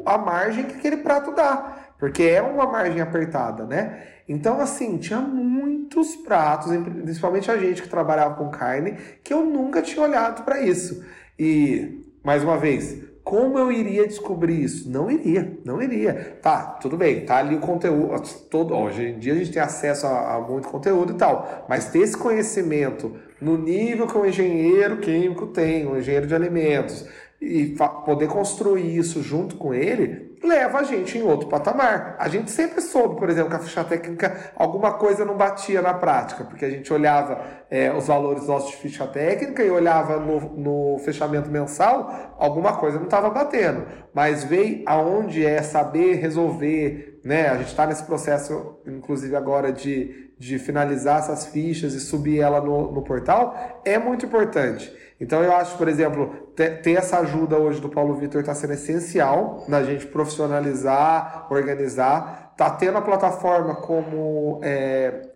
[0.03, 4.01] a margem que aquele prato dá, porque é uma margem apertada, né?
[4.27, 9.79] Então, assim, tinha muitos pratos, principalmente a gente que trabalhava com carne, que eu nunca
[9.84, 11.05] tinha olhado para isso.
[11.38, 14.89] E, mais uma vez, como eu iria descobrir isso?
[14.89, 16.39] Não iria, não iria.
[16.41, 18.22] Tá, tudo bem, tá ali o conteúdo.
[18.49, 21.89] Todo, hoje em dia a gente tem acesso a, a muito conteúdo e tal, mas
[21.89, 27.05] ter esse conhecimento no nível que um engenheiro químico tem, um engenheiro de alimentos,
[27.39, 32.15] e poder construir isso junto com ele leva a gente em outro patamar.
[32.17, 35.93] A gente sempre soube, por exemplo, que a ficha técnica, alguma coisa não batia na
[35.93, 40.39] prática, porque a gente olhava é, os valores nossos de ficha técnica e olhava no,
[40.57, 43.85] no fechamento mensal, alguma coisa não estava batendo.
[44.13, 47.49] Mas veio aonde é saber resolver, né?
[47.49, 52.59] A gente está nesse processo, inclusive agora, de, de finalizar essas fichas e subir ela
[52.59, 54.91] no, no portal, é muito importante.
[55.19, 59.63] Então eu acho, por exemplo, ter, essa ajuda hoje do Paulo Vitor está sendo essencial
[59.67, 62.53] na gente profissionalizar, organizar.
[62.53, 65.29] Está tendo a plataforma como é,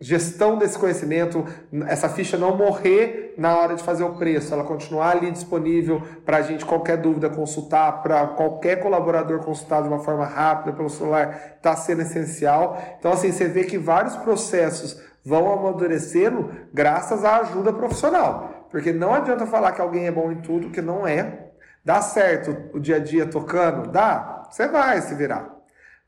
[0.00, 1.44] gestão desse conhecimento,
[1.86, 6.38] essa ficha não morrer na hora de fazer o preço, ela continuar ali disponível para
[6.38, 11.54] a gente, qualquer dúvida, consultar, para qualquer colaborador consultar de uma forma rápida pelo celular,
[11.56, 12.80] está sendo essencial.
[12.98, 18.68] Então, assim, você vê que vários processos vão amadurecendo graças à ajuda profissional.
[18.70, 21.50] Porque não adianta falar que alguém é bom em tudo, que não é.
[21.84, 23.90] Dá certo o dia a dia tocando?
[23.90, 24.46] Dá.
[24.50, 25.50] Você vai se virar.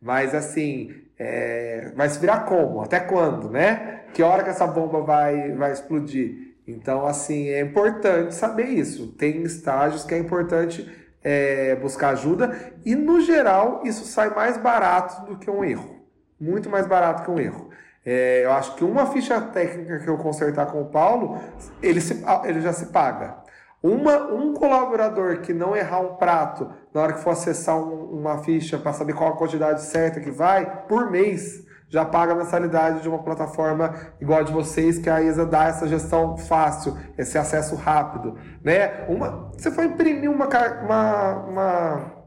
[0.01, 0.91] Mas assim,
[1.23, 1.93] é...
[1.95, 2.83] vai se virar como?
[2.83, 4.01] Até quando, né?
[4.13, 6.55] Que hora que essa bomba vai, vai explodir?
[6.67, 9.09] Então, assim, é importante saber isso.
[9.13, 10.89] Tem estágios que é importante
[11.23, 15.97] é, buscar ajuda e, no geral, isso sai mais barato do que um erro.
[16.41, 17.71] Muito mais barato que um erro.
[18.05, 21.41] É, eu acho que uma ficha técnica que eu consertar com o Paulo,
[21.81, 23.42] ele, se, ele já se paga.
[23.83, 28.39] Uma, um colaborador que não errar um prato na hora que for acessar um, uma
[28.39, 33.03] ficha para saber qual a quantidade certa que vai, por mês, já paga a mensalidade
[33.03, 37.37] de uma plataforma igual a de vocês, que a ISA dá essa gestão fácil, esse
[37.37, 38.39] acesso rápido.
[38.65, 39.05] Né?
[39.09, 42.22] Uma, você foi imprimir uma, uma, uma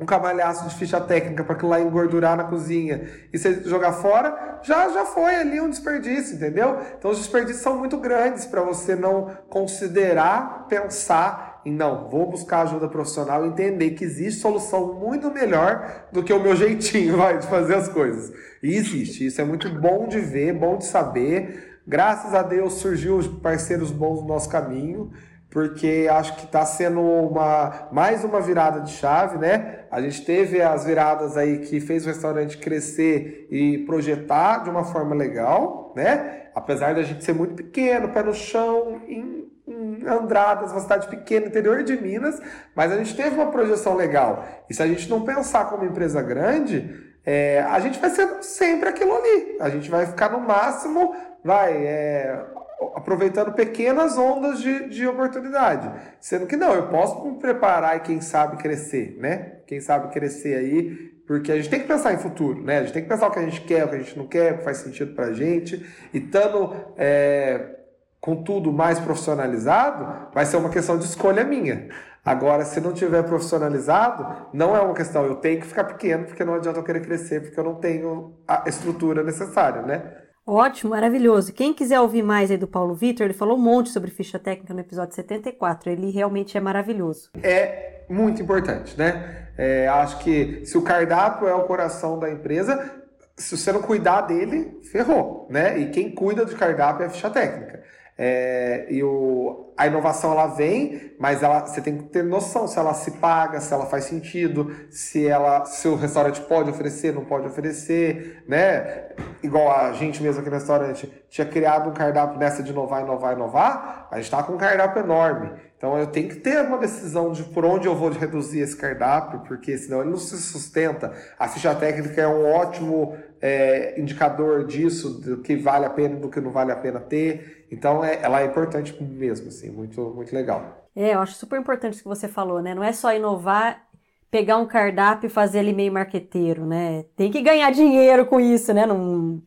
[0.00, 4.60] um cavalhaço de ficha técnica para aquilo lá engordurar na cozinha e você jogar fora,
[4.62, 6.78] já já foi ali um desperdício, entendeu?
[6.96, 12.62] Então os desperdícios são muito grandes para você não considerar, pensar em não, vou buscar
[12.62, 17.38] ajuda profissional e entender que existe solução muito melhor do que o meu jeitinho vai,
[17.38, 18.32] de fazer as coisas.
[18.62, 21.80] E existe, isso é muito bom de ver, bom de saber.
[21.86, 25.10] Graças a Deus surgiu parceiros bons no nosso caminho
[25.58, 29.80] porque acho que está sendo uma mais uma virada de chave, né?
[29.90, 34.84] A gente teve as viradas aí que fez o restaurante crescer e projetar de uma
[34.84, 36.50] forma legal, né?
[36.54, 41.46] Apesar da gente ser muito pequeno, pé no chão, em, em Andradas, uma cidade pequena,
[41.46, 42.40] interior de Minas,
[42.72, 44.46] mas a gente teve uma projeção legal.
[44.70, 48.90] E se a gente não pensar como empresa grande, é, a gente vai ser sempre
[48.90, 49.56] aquilo ali.
[49.58, 52.46] A gente vai ficar no máximo, vai, é,
[52.94, 55.90] aproveitando pequenas ondas de, de oportunidade.
[56.20, 59.60] Sendo que não, eu posso me preparar e quem sabe crescer, né?
[59.66, 60.90] Quem sabe crescer aí,
[61.26, 62.78] porque a gente tem que pensar em futuro, né?
[62.78, 64.26] A gente tem que pensar o que a gente quer, o que a gente não
[64.26, 65.84] quer, o que faz sentido pra gente.
[66.12, 67.76] E estando é,
[68.20, 71.88] com tudo mais profissionalizado, vai ser uma questão de escolha minha.
[72.24, 76.44] Agora, se não tiver profissionalizado, não é uma questão, eu tenho que ficar pequeno, porque
[76.44, 80.27] não adianta eu querer crescer, porque eu não tenho a estrutura necessária, né?
[80.50, 81.52] Ótimo, maravilhoso.
[81.52, 84.72] Quem quiser ouvir mais aí do Paulo Vitor, ele falou um monte sobre ficha técnica
[84.72, 85.90] no episódio 74.
[85.90, 87.28] Ele realmente é maravilhoso.
[87.42, 89.48] É muito importante, né?
[89.58, 92.98] É, acho que se o cardápio é o coração da empresa,
[93.36, 95.78] se você não cuidar dele, ferrou, né?
[95.80, 97.77] E quem cuida do cardápio é a ficha técnica.
[98.20, 102.76] É, e o, a inovação ela vem, mas ela, você tem que ter noção se
[102.76, 107.24] ela se paga, se ela faz sentido, se ela, se o restaurante pode oferecer, não
[107.24, 109.10] pode oferecer, né?
[109.40, 113.34] Igual a gente mesmo aqui no restaurante tinha criado um cardápio nessa de inovar, inovar,
[113.34, 115.52] inovar, a gente está com um cardápio enorme.
[115.76, 119.44] Então eu tenho que ter uma decisão de por onde eu vou reduzir esse cardápio,
[119.46, 121.12] porque senão ele não se sustenta.
[121.38, 126.20] A ficha técnica é um ótimo é, indicador disso, do que vale a pena e
[126.20, 127.66] do que não vale a pena ter.
[127.70, 130.88] Então é, ela é importante mesmo, assim, muito, muito legal.
[130.94, 132.74] É, eu acho super importante o que você falou, né?
[132.74, 133.86] Não é só inovar,
[134.30, 137.04] pegar um cardápio e fazer ele meio marqueteiro, né?
[137.16, 138.84] Tem que ganhar dinheiro com isso, né?
[138.84, 139.42] Não,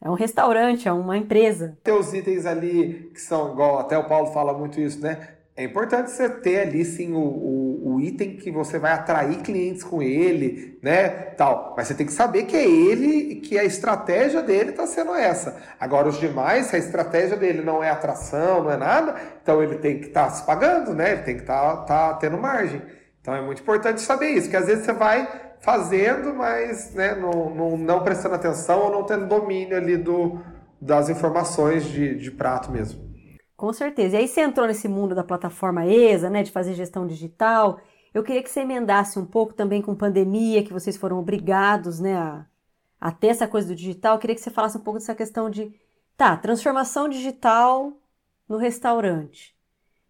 [0.00, 1.76] é um restaurante, é uma empresa.
[1.82, 5.37] Tem os itens ali que são igual, até o Paulo fala muito isso, né?
[5.58, 9.82] É importante você ter ali sim o, o, o, item que você vai atrair clientes
[9.82, 11.08] com ele, né?
[11.08, 11.74] Tal.
[11.76, 15.60] Mas você tem que saber que é ele que a estratégia dele está sendo essa.
[15.80, 19.78] Agora, os demais, se a estratégia dele não é atração, não é nada, então ele
[19.78, 21.14] tem que estar tá se pagando, né?
[21.14, 22.80] Ele tem que estar tá, tá tendo margem.
[23.20, 25.28] Então é muito importante saber isso, que às vezes você vai
[25.60, 30.38] fazendo, mas né, não, não, não prestando atenção ou não tendo domínio ali do,
[30.80, 33.07] das informações de, de prato mesmo.
[33.58, 34.14] Com certeza.
[34.14, 37.80] E aí você entrou nesse mundo da plataforma ESA, né, de fazer gestão digital.
[38.14, 42.14] Eu queria que você emendasse um pouco também com pandemia, que vocês foram obrigados, né,
[42.16, 42.46] a,
[43.00, 44.14] a ter essa coisa do digital.
[44.14, 45.74] Eu queria que você falasse um pouco dessa questão de,
[46.16, 47.92] tá, transformação digital
[48.48, 49.56] no restaurante.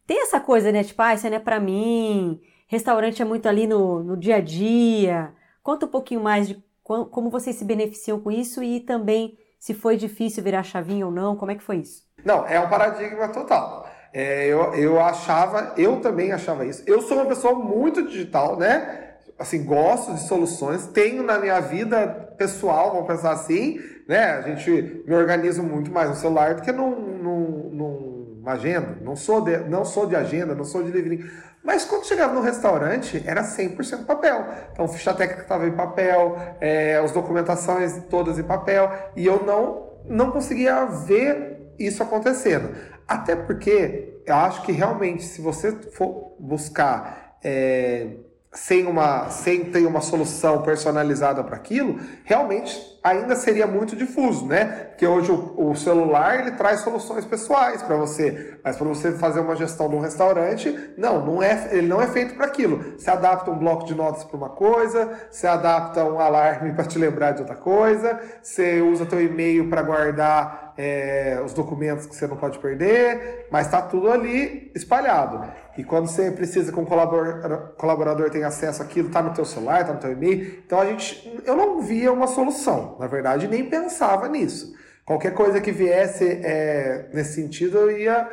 [0.07, 0.85] tem essa coisa, né?
[0.85, 4.41] Tipo, ah, isso não é para mim, restaurante é muito ali no, no dia a
[4.43, 5.35] dia.
[5.63, 9.97] Conta um pouquinho mais de como vocês se beneficiam com isso e também se foi
[9.97, 12.03] difícil virar chavinha ou não, como é que foi isso?
[12.25, 13.89] Não, é um paradigma total.
[14.13, 16.83] É, eu, eu achava, eu também achava isso.
[16.87, 19.05] Eu sou uma pessoa muito digital, né?
[19.39, 23.79] Assim, gosto de soluções, tenho na minha vida pessoal, vamos pensar assim,
[24.09, 24.33] né?
[24.33, 28.99] A gente me organiza muito mais no celular do que num, num, numa agenda.
[29.03, 31.31] Não sou, de, não sou de agenda, não sou de livrinho.
[31.63, 34.47] Mas quando chegava no restaurante, era 100% papel.
[34.73, 39.91] Então, ficha técnica estava em papel, é, as documentações todas em papel, e eu não,
[40.07, 42.75] não conseguia ver isso acontecendo.
[43.07, 48.17] Até porque eu acho que realmente, se você for buscar é,
[48.53, 54.65] sem, uma, sem ter uma solução personalizada para aquilo, realmente ainda seria muito difuso, né?
[54.89, 59.41] Porque hoje o, o celular ele traz soluções pessoais para você, mas para você fazer
[59.41, 62.95] uma gestão de um restaurante, não, não é, ele não é feito para aquilo.
[62.99, 66.99] Você adapta um bloco de notas para uma coisa, você adapta um alarme para te
[66.99, 72.29] lembrar de outra coisa, você usa teu e-mail para guardar é, os documentos que você
[72.29, 75.45] não pode perder, mas está tudo ali espalhado.
[75.77, 79.81] E quando você precisa que um colaborador, colaborador tenha acesso àquilo, está no teu celular,
[79.81, 80.63] está no teu e-mail.
[80.65, 84.73] Então a gente, eu não via uma solução, na verdade, nem pensava nisso.
[85.05, 88.29] Qualquer coisa que viesse é, nesse sentido, eu ia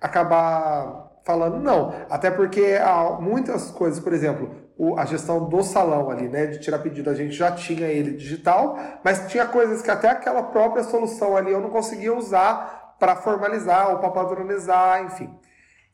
[0.00, 1.92] acabar falando não.
[2.08, 4.54] Até porque há muitas coisas, por exemplo,
[4.96, 8.78] a gestão do salão ali, né, de tirar pedido, a gente já tinha ele digital,
[9.02, 13.90] mas tinha coisas que até aquela própria solução ali eu não conseguia usar para formalizar
[13.90, 15.34] ou para padronizar, enfim.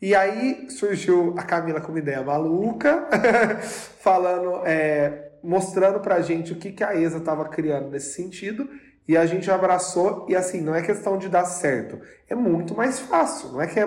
[0.00, 3.08] E aí surgiu a Camila com uma ideia maluca,
[4.00, 8.68] falando, é, mostrando pra gente o que, que a ESA estava criando nesse sentido,
[9.08, 13.00] e a gente abraçou, e assim, não é questão de dar certo, é muito mais
[13.00, 13.86] fácil, não é que é,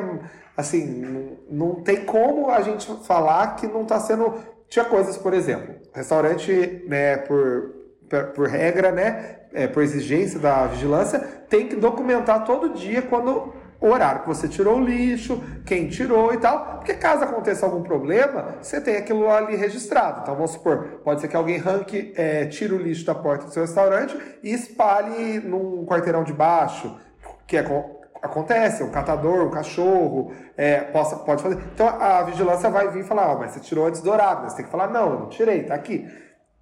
[0.55, 4.56] assim, não, não tem como a gente falar que não está sendo...
[4.69, 7.73] Tinha coisas, por exemplo, restaurante, né, por,
[8.35, 13.87] por, regra, né, é, por exigência da vigilância, tem que documentar todo dia quando o
[13.87, 18.55] horário que você tirou o lixo, quem tirou e tal, porque caso aconteça algum problema,
[18.61, 20.21] você tem aquilo ali registrado.
[20.21, 23.53] Então vamos supor, pode ser que alguém ranque, é, tire o lixo da porta do
[23.53, 26.97] seu restaurante e espalhe num quarteirão de baixo,
[27.45, 27.63] que é,
[28.21, 31.57] acontece, um catador, um cachorro, é, possa, pode fazer.
[31.73, 34.57] Então a vigilância vai vir e falar, oh, mas você tirou antes do horário, você
[34.57, 36.07] tem que falar, não, eu não tirei, tá aqui.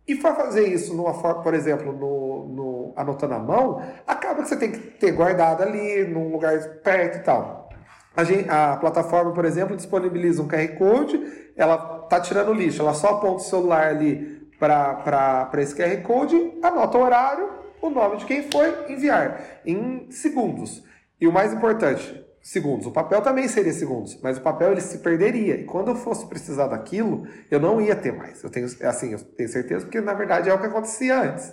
[0.07, 4.55] E para fazer isso, numa por exemplo, no, no, anotando a mão, acaba que você
[4.55, 7.69] tem que ter guardado ali, num lugar perto e tal.
[8.15, 11.19] A, gente, a plataforma, por exemplo, disponibiliza um QR Code,
[11.57, 11.77] ela
[12.07, 17.01] tá tirando lixo, ela só aponta o celular ali para esse QR Code, anota o
[17.01, 17.49] horário,
[17.81, 20.84] o nome de quem foi, enviar em segundos.
[21.19, 22.85] E o mais importante, segundos.
[22.85, 25.55] O papel também seria segundos, mas o papel ele se perderia.
[25.55, 28.43] E quando eu fosse precisar daquilo, eu não ia ter mais.
[28.43, 31.51] Eu tenho, assim, eu tenho certeza, porque na verdade é o que acontecia antes.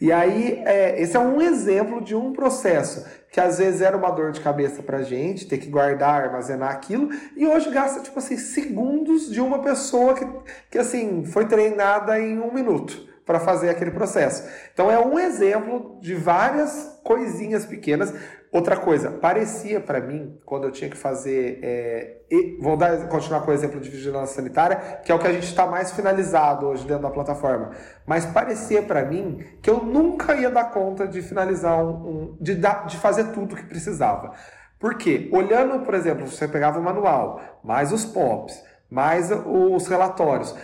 [0.00, 4.10] E aí, é, esse é um exemplo de um processo que às vezes era uma
[4.10, 8.36] dor de cabeça pra gente, ter que guardar, armazenar aquilo, e hoje gasta, tipo assim,
[8.36, 10.26] segundos de uma pessoa que,
[10.70, 14.48] que assim, foi treinada em um minuto para fazer aquele processo.
[14.72, 18.14] Então é um exemplo de várias coisinhas pequenas.
[18.50, 21.60] Outra coisa, parecia para mim, quando eu tinha que fazer.
[21.62, 22.22] É,
[22.58, 25.44] vou dar, continuar com o exemplo de vigilância sanitária, que é o que a gente
[25.44, 27.72] está mais finalizado hoje dentro da plataforma.
[28.06, 31.90] Mas parecia para mim que eu nunca ia dar conta de finalizar um.
[31.90, 34.32] um de, dar, de fazer tudo que precisava.
[34.80, 35.28] Por quê?
[35.34, 38.58] Olhando, por exemplo, você pegava o manual, mais os POPs,
[38.88, 40.56] mais os relatórios.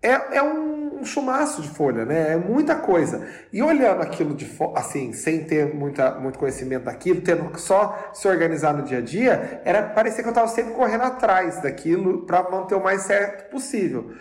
[0.00, 2.32] É, é um um chumaço de folha, né?
[2.32, 3.26] É muita coisa.
[3.52, 8.74] E olhando aquilo de assim, sem ter muita, muito conhecimento daquilo, tendo só se organizar
[8.74, 12.74] no dia a dia, era parecia que eu estava sempre correndo atrás daquilo para manter
[12.74, 14.12] o mais certo possível.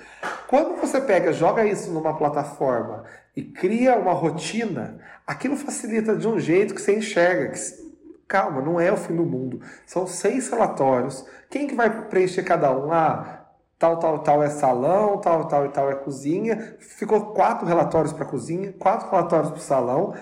[0.48, 3.04] Quando você pega, joga isso numa plataforma
[3.36, 7.60] e cria uma rotina, aquilo facilita de um jeito que você enxerga que
[8.28, 9.62] calma, não é o fim do mundo.
[9.86, 11.26] São seis relatórios.
[11.50, 12.92] Quem que vai preencher cada um?
[12.92, 13.37] Ah,
[13.80, 16.76] tal, tal, tal é salão, tal, tal e tal é cozinha.
[16.80, 20.14] Ficou quatro relatórios para cozinha, quatro relatórios para o salão.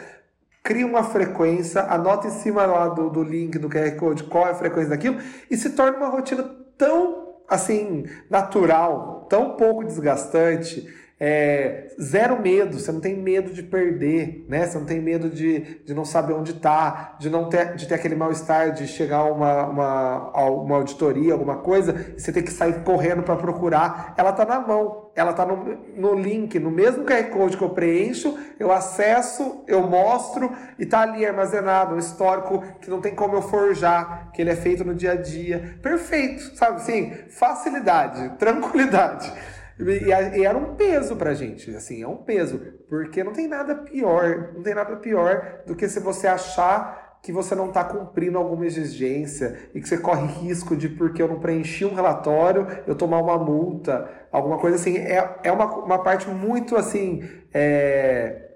[0.64, 4.52] Cria uma frequência, anota em cima lá do, do link do QR Code qual é
[4.52, 6.44] a frequência daquilo e se torna uma rotina
[6.78, 10.88] tão assim natural, tão pouco desgastante
[11.18, 14.66] é, zero medo, você não tem medo de perder, né?
[14.66, 17.96] Você não tem medo de, de não saber onde está, de não ter, de ter
[17.96, 22.52] aquele mal-estar de chegar a uma, uma, uma auditoria, alguma coisa, e você ter que
[22.52, 24.14] sair correndo para procurar.
[24.18, 27.70] Ela está na mão, ela está no, no link, no mesmo QR Code que eu
[27.70, 33.36] preencho, eu acesso, eu mostro e está ali armazenado, um histórico que não tem como
[33.36, 35.78] eu forjar, que ele é feito no dia a dia.
[35.82, 37.14] Perfeito, sabe assim?
[37.30, 39.32] Facilidade, tranquilidade.
[39.80, 42.60] E, e era um peso pra gente, assim, é um peso.
[42.88, 47.32] Porque não tem nada pior, não tem nada pior do que se você achar que
[47.32, 51.40] você não está cumprindo alguma exigência e que você corre risco de, porque eu não
[51.40, 54.98] preenchi um relatório, eu tomar uma multa, alguma coisa assim.
[54.98, 58.52] É, é uma, uma parte muito, assim, é,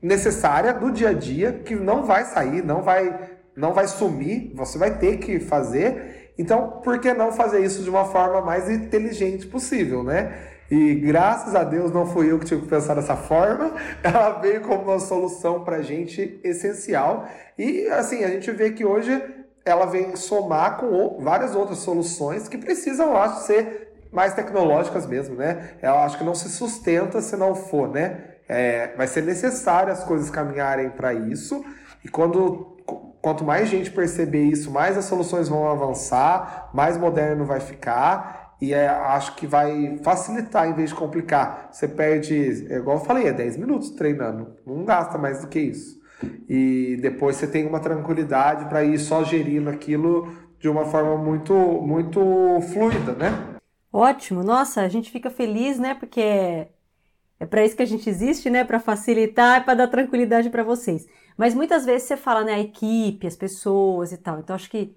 [0.00, 4.78] necessária do dia a dia, que não vai sair, não vai, não vai sumir, você
[4.78, 6.32] vai ter que fazer.
[6.38, 10.51] Então, por que não fazer isso de uma forma mais inteligente possível, né?
[10.72, 14.62] E graças a Deus não fui eu que tive que pensar dessa forma, ela veio
[14.62, 17.28] como uma solução para gente essencial.
[17.58, 19.22] E assim, a gente vê que hoje
[19.66, 25.72] ela vem somar com várias outras soluções que precisam, acho, ser mais tecnológicas mesmo, né?
[25.82, 28.36] Eu acho que não se sustenta se não for, né?
[28.48, 31.62] É, vai ser necessário as coisas caminharem para isso.
[32.02, 32.78] E quando
[33.20, 38.72] quanto mais gente perceber isso, mais as soluções vão avançar, mais moderno vai ficar e
[38.72, 41.68] é, acho que vai facilitar em vez de complicar.
[41.72, 45.58] Você perde, é igual eu falei, é 10 minutos treinando, não gasta mais do que
[45.58, 46.00] isso.
[46.48, 51.52] E depois você tem uma tranquilidade para ir só gerindo aquilo de uma forma muito,
[51.52, 52.20] muito
[52.72, 53.58] fluida, né?
[53.92, 55.94] Ótimo, nossa, a gente fica feliz, né?
[55.94, 56.68] Porque
[57.40, 58.62] é, para isso que a gente existe, né?
[58.62, 61.04] Para facilitar e para dar tranquilidade para vocês.
[61.36, 62.54] Mas muitas vezes você fala, né?
[62.54, 64.38] A equipe, as pessoas e tal.
[64.38, 64.94] Então acho que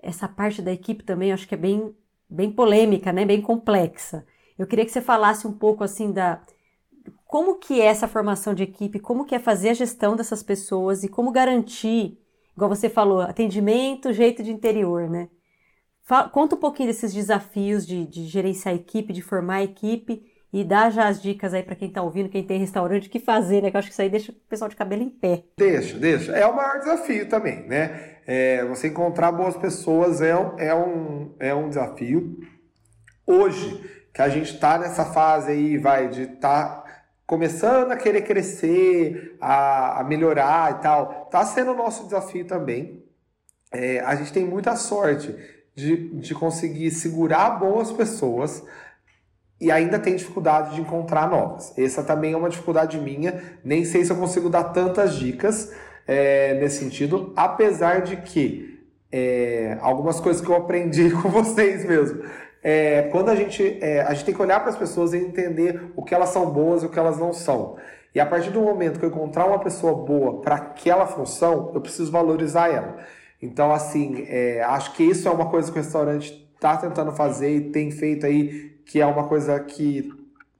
[0.00, 1.92] essa parte da equipe também acho que é bem
[2.28, 3.24] bem polêmica, né?
[3.24, 4.24] Bem complexa.
[4.58, 6.40] Eu queria que você falasse um pouco assim da
[7.24, 11.04] como que é essa formação de equipe, como que é fazer a gestão dessas pessoas
[11.04, 12.18] e como garantir,
[12.56, 15.28] igual você falou, atendimento, jeito de interior, né?
[16.02, 20.24] Fala, conta um pouquinho desses desafios de, de gerenciar a equipe, de formar a equipe
[20.52, 23.20] e dá já as dicas aí para quem está ouvindo, quem tem restaurante, o que
[23.20, 23.70] fazer, né?
[23.70, 25.44] Que eu acho que isso aí deixa o pessoal de cabelo em pé.
[25.56, 26.32] Deixa, deixa.
[26.32, 28.16] É o maior desafio também, né?
[28.26, 32.38] É, você encontrar boas pessoas é, é, um, é um desafio.
[33.26, 33.78] Hoje,
[34.12, 36.84] que a gente está nessa fase aí, vai, de estar tá
[37.26, 43.04] começando a querer crescer, a, a melhorar e tal, está sendo o nosso desafio também.
[43.70, 45.36] É, a gente tem muita sorte
[45.74, 48.64] de, de conseguir segurar boas pessoas
[49.60, 51.76] e ainda tem dificuldade de encontrar novas.
[51.76, 53.42] Essa também é uma dificuldade minha.
[53.64, 55.72] Nem sei se eu consigo dar tantas dicas
[56.06, 58.78] é, nesse sentido, apesar de que
[59.10, 62.22] é, algumas coisas que eu aprendi com vocês mesmo.
[62.62, 66.02] É, quando a gente, a gente tem que olhar para as pessoas e entender o
[66.02, 67.76] que elas são boas e o que elas não são.
[68.14, 71.80] E a partir do momento que eu encontrar uma pessoa boa para aquela função, eu
[71.80, 72.96] preciso valorizar ela.
[73.40, 74.26] Então, assim,
[74.66, 78.26] acho que isso é uma coisa que o restaurante está tentando fazer e tem feito
[78.26, 80.10] aí que é uma coisa que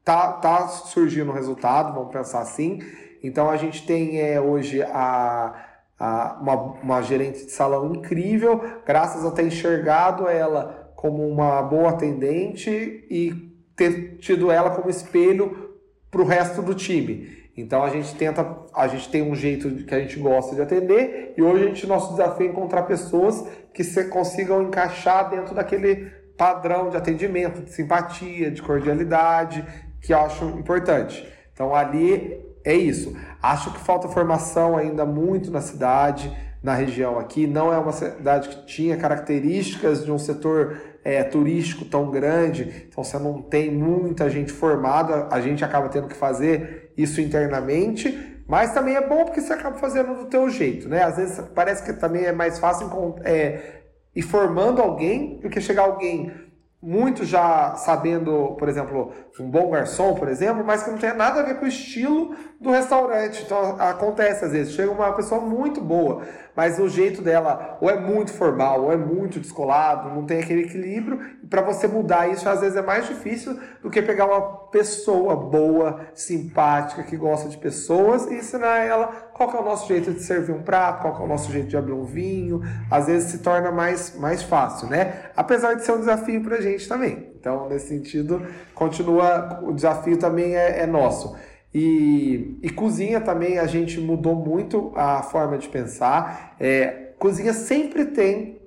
[0.05, 2.81] tá, tá surgindo resultado, vamos pensar assim.
[3.23, 5.55] Então a gente tem é, hoje a,
[5.99, 11.91] a, uma, uma gerente de salão incrível, graças a ter enxergado ela como uma boa
[11.91, 12.71] atendente
[13.11, 15.75] e ter tido ela como espelho
[16.11, 17.48] para o resto do time.
[17.61, 21.35] Então a gente tenta, a gente tem um jeito que a gente gosta de atender
[21.37, 23.45] e hoje a gente nosso desafio é encontrar pessoas
[23.75, 26.07] que se consigam encaixar dentro daquele
[26.37, 29.65] padrão de atendimento, de simpatia, de cordialidade,
[30.01, 31.29] que eu acho importante.
[31.53, 33.17] Então ali é isso.
[33.43, 36.33] Acho que falta formação ainda muito na cidade,
[36.63, 37.47] na região aqui.
[37.47, 43.03] Não é uma cidade que tinha características de um setor é, turístico tão grande, então
[43.03, 48.73] você não tem muita gente formada, a gente acaba tendo que fazer isso internamente, mas
[48.73, 51.03] também é bom porque você acaba fazendo do teu jeito, né?
[51.03, 52.89] Às vezes parece que também é mais fácil
[53.23, 53.83] é,
[54.15, 56.33] e formando alguém do que chegar alguém
[56.81, 61.41] muito já sabendo, por exemplo, um bom garçom, por exemplo, mas que não tem nada
[61.41, 63.43] a ver com o estilo do restaurante.
[63.45, 66.23] Então acontece às vezes, chega uma pessoa muito boa,
[66.55, 70.63] mas o jeito dela ou é muito formal, ou é muito descolado, não tem aquele
[70.63, 71.21] equilíbrio.
[71.43, 75.35] E para você mudar isso, às vezes é mais difícil do que pegar uma pessoa
[75.35, 80.21] boa, simpática, que gosta de pessoas e ensinar ela qual é o nosso jeito de
[80.21, 82.61] servir um prato, qual é o nosso jeito de abrir um vinho.
[82.91, 85.31] Às vezes se torna mais, mais fácil, né?
[85.37, 87.29] Apesar de ser um desafio para a gente também.
[87.39, 91.37] Então, nesse sentido, continua, o desafio também é, é nosso.
[91.73, 96.57] E, e, cozinha também a gente mudou muito a forma de pensar.
[96.59, 98.61] É, cozinha sempre tem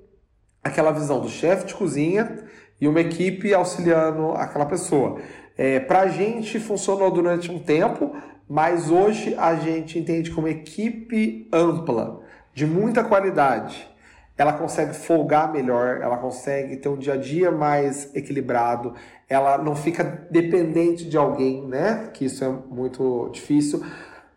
[0.64, 2.38] aquela visão do chefe de cozinha
[2.80, 5.20] e uma equipe auxiliando aquela pessoa.
[5.58, 8.16] É, Para a gente funcionou durante um tempo,
[8.52, 12.20] mas hoje a gente entende como equipe ampla,
[12.52, 13.88] de muita qualidade.
[14.36, 18.92] Ela consegue folgar melhor, ela consegue ter um dia a dia mais equilibrado,
[19.26, 22.10] ela não fica dependente de alguém, né?
[22.12, 23.82] Que isso é muito difícil.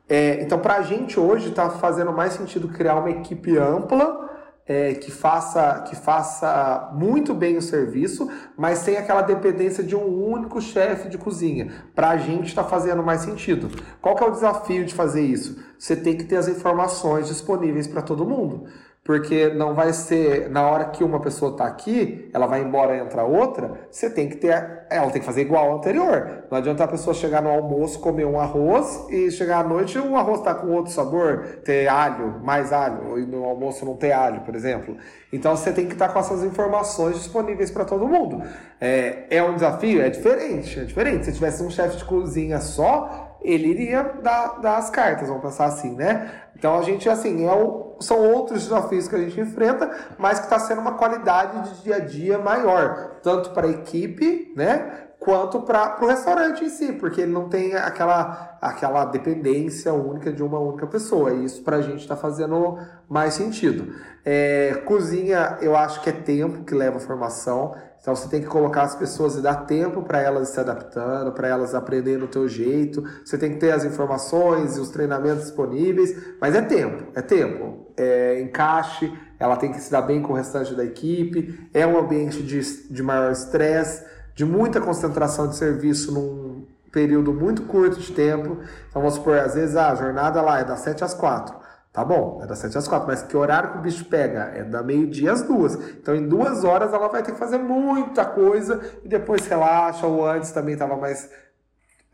[0.07, 4.24] É, então, para a gente hoje está fazendo mais sentido criar uma equipe ampla
[4.67, 10.25] é, que, faça, que faça muito bem o serviço, mas sem aquela dependência de um
[10.31, 11.71] único chefe de cozinha.
[11.93, 13.69] Para a gente está fazendo mais sentido.
[14.01, 15.63] Qual que é o desafio de fazer isso?
[15.77, 18.67] Você tem que ter as informações disponíveis para todo mundo
[19.05, 22.99] porque não vai ser na hora que uma pessoa está aqui, ela vai embora e
[22.99, 24.49] entra outra, você tem que ter,
[24.89, 26.45] ela tem que fazer igual ao anterior.
[26.49, 30.15] Não adianta a pessoa chegar no almoço, comer um arroz e chegar à noite o
[30.15, 34.41] arroz está com outro sabor, ter alho, mais alho, e no almoço não ter alho,
[34.41, 34.97] por exemplo.
[35.31, 38.41] Então você tem que estar tá com essas informações disponíveis para todo mundo.
[38.81, 40.01] É, é um desafio?
[40.01, 41.25] É diferente, é diferente.
[41.25, 45.65] Se tivesse um chefe de cozinha só, ele iria dar, dar as cartas, vamos pensar
[45.65, 46.31] assim, né?
[46.57, 50.45] Então a gente, assim, é o, são outros desafios que a gente enfrenta, mas que
[50.45, 55.01] está sendo uma qualidade de dia a dia maior, tanto para a equipe, né?
[55.19, 60.43] Quanto para o restaurante em si, porque ele não tem aquela, aquela dependência única de
[60.43, 61.31] uma única pessoa.
[61.31, 62.77] E isso para a gente está fazendo
[63.09, 63.91] mais sentido.
[64.23, 67.73] É, cozinha, eu acho que é tempo que leva a formação.
[67.99, 71.47] Então você tem que colocar as pessoas e dar tempo para elas se adaptando, para
[71.47, 73.03] elas aprenderem do teu jeito.
[73.23, 77.84] Você tem que ter as informações e os treinamentos disponíveis, mas é tempo, é tempo.
[77.97, 81.69] É encaixe, ela tem que se dar bem com o restante da equipe.
[81.73, 87.63] É um ambiente de, de maior estresse, de muita concentração de serviço num período muito
[87.63, 88.57] curto de tempo.
[88.89, 91.65] Então vamos supor, às vezes a jornada lá é das 7 às 4.
[91.91, 94.51] Tá bom, é das 7 às 4, mas que horário que o bicho pega?
[94.53, 95.75] É da meio-dia às duas.
[95.75, 100.27] Então, em duas horas, ela vai ter que fazer muita coisa e depois relaxa, ou
[100.27, 101.29] antes também estava mais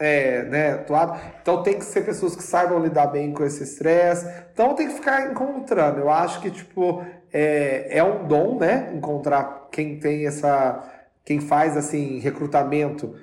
[0.02, 1.20] é, né, atuado.
[1.42, 4.28] Então, tem que ser pessoas que saibam lidar bem com esse estresse.
[4.52, 6.00] Então, tem que ficar encontrando.
[6.00, 8.92] Eu acho que, tipo, é, é um dom, né?
[8.96, 10.84] Encontrar quem tem essa.
[11.24, 13.14] Quem faz, assim, recrutamento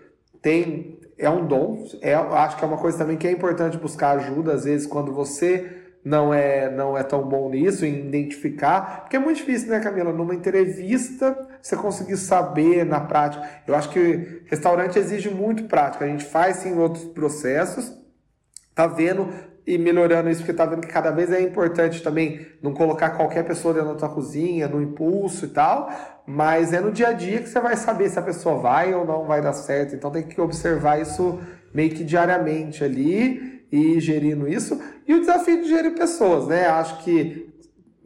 [0.41, 1.01] tem.
[1.19, 1.85] É um dom.
[2.01, 5.13] É, acho que é uma coisa também que é importante buscar ajuda, às vezes, quando
[5.13, 5.69] você
[6.05, 10.13] não é, não é tão bom nisso, em identificar, porque é muito difícil, né, Camila?
[10.13, 13.49] Numa entrevista, você conseguir saber na prática.
[13.67, 16.05] Eu acho que restaurante exige muito prática.
[16.05, 17.93] A gente faz sim outros processos,
[18.75, 19.29] tá vendo
[19.67, 23.45] e melhorando isso, porque tá vendo que cada vez é importante também não colocar qualquer
[23.45, 25.91] pessoa dentro da cozinha, no impulso e tal,
[26.27, 29.05] mas é no dia a dia que você vai saber se a pessoa vai ou
[29.05, 29.95] não vai dar certo.
[29.95, 31.39] Então tem que observar isso
[31.75, 34.81] meio que diariamente ali e gerindo isso.
[35.07, 36.67] E o desafio de gerir pessoas, né?
[36.67, 37.55] Acho que,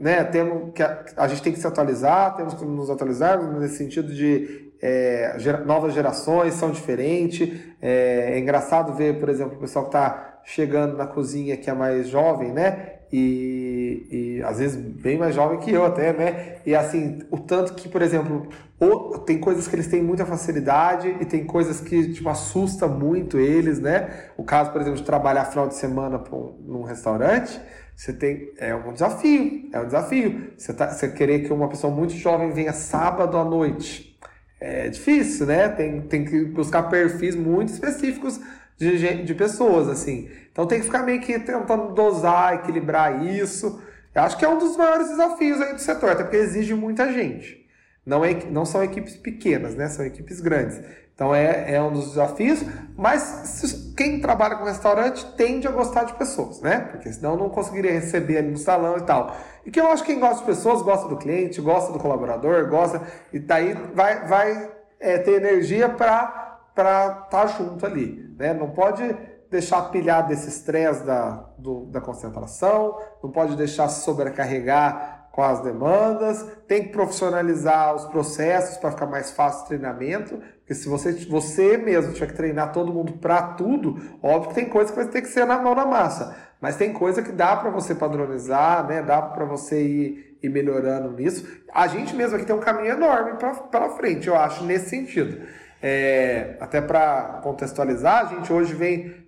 [0.03, 3.76] né, temos que a, a gente tem que se atualizar, temos que nos atualizar nesse
[3.76, 7.48] sentido de é, gera, novas gerações são diferentes.
[7.80, 11.72] É, é, engraçado ver, por exemplo, o pessoal que está chegando na cozinha que é
[11.72, 12.94] mais jovem, né?
[13.12, 16.57] E, e, às vezes bem mais jovem que eu até, né?
[16.66, 18.48] E assim, o tanto que, por exemplo,
[18.80, 23.38] ou, tem coisas que eles têm muita facilidade e tem coisas que tipo, assusta muito
[23.38, 24.30] eles, né?
[24.36, 27.61] O caso, por exemplo, de trabalhar final de semana um, num restaurante,
[27.97, 30.53] você tem é um desafio, é um desafio.
[30.57, 34.18] Você, tá, você querer que uma pessoa muito jovem venha sábado à noite,
[34.61, 35.68] é difícil, né?
[35.68, 38.40] Tem, tem que buscar perfis muito específicos
[38.76, 40.30] de, de pessoas, assim.
[40.51, 43.82] Então tem que ficar meio que tentando dosar, equilibrar isso.
[44.14, 47.12] Eu acho que é um dos maiores desafios aí do setor, até porque exige muita
[47.12, 47.62] gente.
[48.05, 49.88] Não, é, não são equipes pequenas, né?
[49.88, 50.80] São equipes grandes.
[51.15, 52.65] Então é, é um dos desafios,
[52.97, 56.89] mas quem trabalha com restaurante tende a gostar de pessoas, né?
[56.91, 59.37] Porque senão não conseguiria receber ali no salão e tal.
[59.65, 62.69] E que eu acho que quem gosta de pessoas gosta do cliente, gosta do colaborador,
[62.69, 63.03] gosta.
[63.33, 68.35] E daí vai, vai é, ter energia para estar tá junto ali.
[68.39, 68.55] Né?
[68.55, 69.15] Não pode
[69.51, 71.45] deixar pilhar desse estresse da,
[71.89, 78.91] da concentração, não pode deixar sobrecarregar com as demandas, tem que profissionalizar os processos para
[78.91, 83.14] ficar mais fácil o treinamento, porque se você, você mesmo tiver que treinar todo mundo
[83.14, 86.37] para tudo, óbvio que tem coisa que vai ter que ser na mão na massa,
[86.61, 89.03] mas tem coisa que dá para você padronizar, né?
[89.03, 91.49] dá para você ir, ir melhorando nisso.
[91.72, 93.39] A gente mesmo aqui tem um caminho enorme
[93.70, 95.41] para frente, eu acho, nesse sentido.
[95.83, 99.22] É, até para contextualizar, a gente hoje vem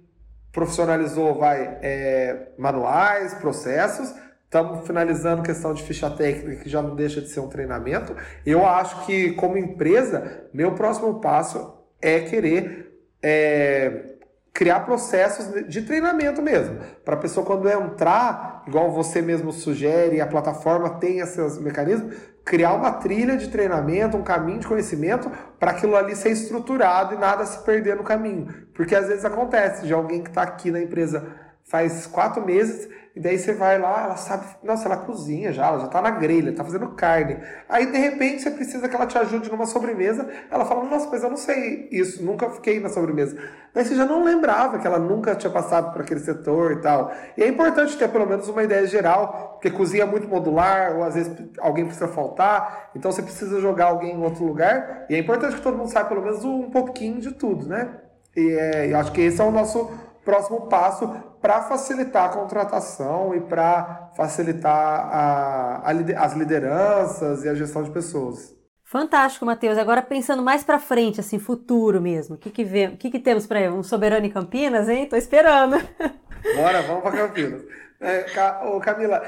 [0.52, 4.14] profissionalizou vai é, manuais, processos.
[4.54, 8.14] Estamos finalizando questão de ficha técnica, que já não deixa de ser um treinamento.
[8.46, 14.14] Eu acho que, como empresa, meu próximo passo é querer é,
[14.52, 20.26] criar processos de treinamento mesmo, para a pessoa quando entrar, igual você mesmo sugere, a
[20.28, 25.96] plataforma tem esses mecanismos, criar uma trilha de treinamento, um caminho de conhecimento para aquilo
[25.96, 28.54] ali ser estruturado e nada se perder no caminho.
[28.72, 33.20] Porque às vezes acontece de alguém que está aqui na empresa faz quatro meses e
[33.20, 36.52] daí você vai lá, ela sabe, nossa, ela cozinha já, ela já tá na grelha,
[36.52, 37.38] tá fazendo carne.
[37.68, 40.28] Aí de repente você precisa que ela te ajude numa sobremesa.
[40.50, 43.36] Ela fala, nossa, mas eu não sei isso, nunca fiquei na sobremesa.
[43.72, 47.12] Daí você já não lembrava que ela nunca tinha passado por aquele setor e tal.
[47.36, 51.04] E é importante ter pelo menos uma ideia geral, porque cozinha é muito modular, ou
[51.04, 55.06] às vezes alguém precisa faltar, então você precisa jogar alguém em outro lugar.
[55.08, 57.96] E é importante que todo mundo saiba pelo menos um pouquinho de tudo, né?
[58.36, 59.88] E é, eu acho que esse é o nosso
[60.24, 61.14] próximo passo
[61.44, 67.90] para facilitar a contratação e para facilitar a, a, as lideranças e a gestão de
[67.90, 68.56] pessoas.
[68.82, 69.76] Fantástico, Matheus.
[69.76, 72.36] Agora pensando mais para frente, assim, futuro mesmo.
[72.36, 75.06] O que que, vê, que, que temos para um soberano em Campinas, hein?
[75.06, 75.76] Tô esperando.
[76.56, 77.60] Bora, vamos para Campinas.
[78.00, 78.24] É,
[78.64, 79.22] ô, Camila,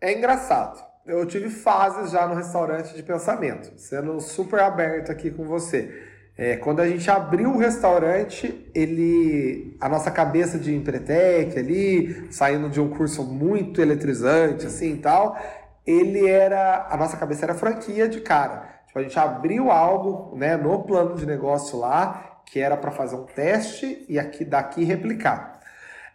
[0.00, 0.82] é engraçado.
[1.04, 6.09] Eu tive fases já no restaurante de pensamento, sendo super aberto aqui com você.
[6.40, 12.70] É, quando a gente abriu o restaurante, ele, a nossa cabeça de empretec ali, saindo
[12.70, 15.38] de um curso muito eletrizante, assim e tal,
[15.86, 18.80] ele era, a nossa cabeça era franquia de cara.
[18.86, 23.16] Tipo, a gente abriu algo, né, no plano de negócio lá, que era para fazer
[23.16, 25.60] um teste e aqui daqui replicar.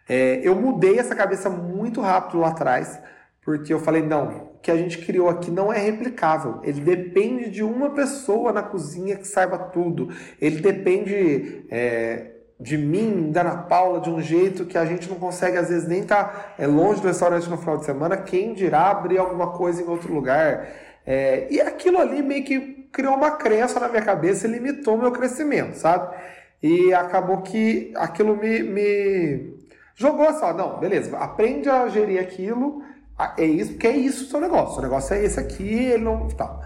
[0.08, 3.00] É, eu mudei essa cabeça muito rápido lá atrás,
[3.44, 6.58] porque eu falei, não, que a gente criou aqui não é replicável.
[6.64, 10.08] Ele depende de uma pessoa na cozinha que saiba tudo.
[10.40, 15.20] Ele depende é, de mim, da Ana Paula, de um jeito que a gente não
[15.20, 18.16] consegue, às vezes, nem estar tá, é, longe do restaurante no final de semana.
[18.16, 20.66] Quem dirá abrir alguma coisa em outro lugar?
[21.06, 25.12] É, e aquilo ali meio que criou uma crença na minha cabeça e limitou meu
[25.12, 26.12] crescimento, sabe?
[26.60, 29.54] E acabou que aquilo me, me
[29.94, 32.82] jogou só, não, beleza, aprende a gerir aquilo
[33.36, 34.78] é isso, porque é isso o seu negócio.
[34.78, 36.28] O negócio é esse aqui, ele não.
[36.28, 36.60] Tá.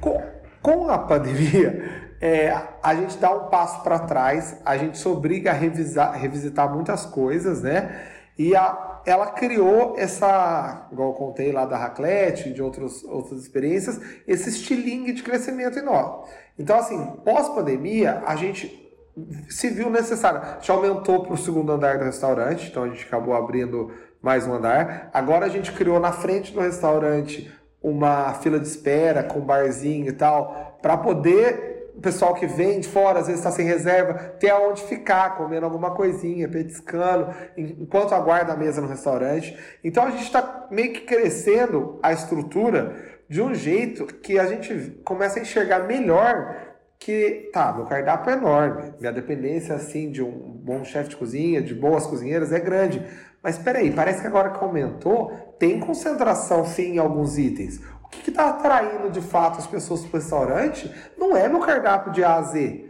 [0.00, 0.20] Com,
[0.60, 5.50] com a pandemia, é, a gente dá um passo para trás, a gente se obriga
[5.50, 8.04] a revisar, revisitar muitas coisas, né?
[8.38, 14.00] E a, ela criou essa, igual eu contei lá da Raclette, de outros, outras experiências,
[14.26, 16.28] esse estilingue de crescimento nós.
[16.58, 18.84] Então, assim, pós-pandemia, a gente
[19.48, 20.40] se viu necessário.
[20.40, 23.90] A gente aumentou para o segundo andar do restaurante, então a gente acabou abrindo
[24.26, 25.08] mais um andar.
[25.14, 27.48] Agora a gente criou na frente do restaurante
[27.80, 32.88] uma fila de espera com barzinho e tal, para poder o pessoal que vem de
[32.88, 38.52] fora, às vezes está sem reserva, ter aonde ficar, comendo alguma coisinha, petiscando, enquanto aguarda
[38.52, 39.56] a mesa no restaurante.
[39.84, 42.96] Então a gente está meio que crescendo a estrutura
[43.28, 46.56] de um jeito que a gente começa a enxergar melhor
[46.98, 51.62] que, tá, meu cardápio é enorme, minha dependência, assim, de um bom chefe de cozinha,
[51.62, 53.04] de boas cozinheiras é grande,
[53.46, 57.80] mas espera aí, parece que agora que aumentou, tem concentração sim em alguns itens.
[58.02, 62.10] O que está atraindo de fato as pessoas para o restaurante não é meu cardápio
[62.10, 62.84] de A a Z.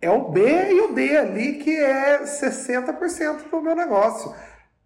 [0.00, 4.34] É o B e o D ali que é 60% do meu negócio.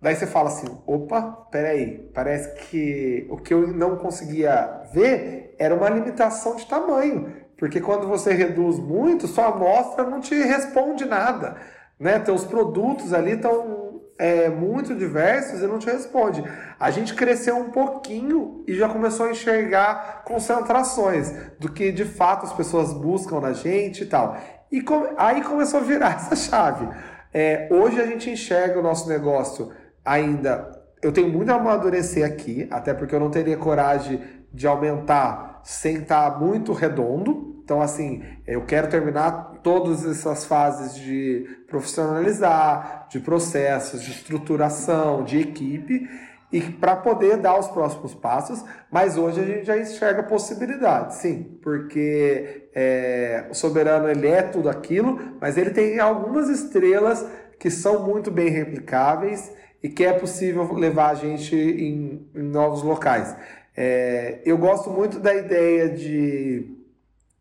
[0.00, 5.72] Daí você fala assim, opa, peraí, parece que o que eu não conseguia ver era
[5.72, 7.32] uma limitação de tamanho.
[7.56, 11.58] Porque quando você reduz muito, sua amostra não te responde nada.
[11.96, 12.18] Né?
[12.18, 13.81] Teus produtos ali estão
[14.22, 16.44] é, muito diversos e não te responde.
[16.78, 22.46] A gente cresceu um pouquinho e já começou a enxergar concentrações do que de fato
[22.46, 24.36] as pessoas buscam na gente e tal.
[24.70, 24.80] E
[25.16, 26.88] aí começou a virar essa chave.
[27.34, 29.72] É, hoje a gente enxerga o nosso negócio
[30.04, 30.70] ainda.
[31.02, 34.22] Eu tenho muito a amadurecer aqui, até porque eu não teria coragem
[34.54, 37.60] de aumentar sem estar muito redondo.
[37.64, 45.38] Então, assim, eu quero terminar todas essas fases de profissionalizar, de processos, de estruturação, de
[45.38, 46.08] equipe,
[46.52, 51.58] e para poder dar os próximos passos, mas hoje a gente já enxerga possibilidades, sim,
[51.62, 57.26] porque é, o soberano ele é tudo aquilo, mas ele tem algumas estrelas
[57.58, 59.50] que são muito bem replicáveis
[59.82, 63.34] e que é possível levar a gente em, em novos locais.
[63.74, 66.71] É, eu gosto muito da ideia de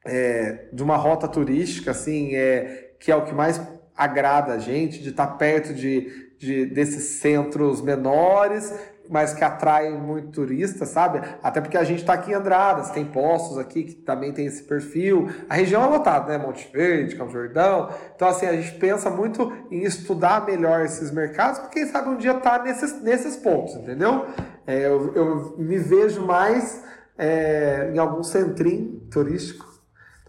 [0.06, 3.62] é, de uma rota turística, assim, é, que é o que mais
[3.96, 8.74] agrada a gente, de estar perto de, de desses centros menores,
[9.10, 11.22] mas que atraem muito turista, sabe?
[11.44, 14.64] Até porque a gente está aqui em Andradas, tem postos aqui que também tem esse
[14.64, 15.30] perfil.
[15.50, 16.38] A região é lotada, né?
[16.38, 17.90] Monte Verde, Campo Jordão.
[18.16, 22.18] Então, assim, a gente pensa muito em estudar melhor esses mercados, porque quem sabe um
[22.18, 24.28] dia tá nesses, nesses pontos, entendeu?
[24.66, 26.82] É, eu, eu me vejo mais
[27.18, 29.71] é, em algum centrinho turístico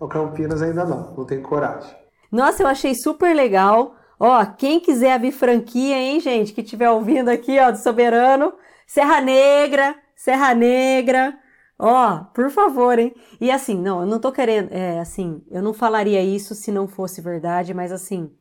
[0.03, 1.94] o Campinas ainda não, não tenho coragem.
[2.30, 3.94] Nossa, eu achei super legal.
[4.18, 8.53] Ó, quem quiser abrir franquia, hein, gente, que estiver ouvindo aqui, ó, do Soberano,
[8.84, 11.38] Serra Negra, Serra Negra,
[11.78, 13.14] ó, por favor, hein?
[13.40, 16.88] E assim, não, eu não tô querendo, é, assim, eu não falaria isso se não
[16.88, 18.32] fosse verdade, mas assim,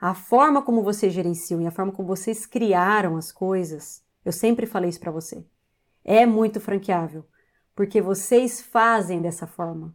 [0.00, 4.64] a forma como vocês gerenciam e a forma como vocês criaram as coisas, eu sempre
[4.64, 5.44] falei isso para você,
[6.04, 7.24] é muito franqueável,
[7.74, 9.94] porque vocês fazem dessa forma.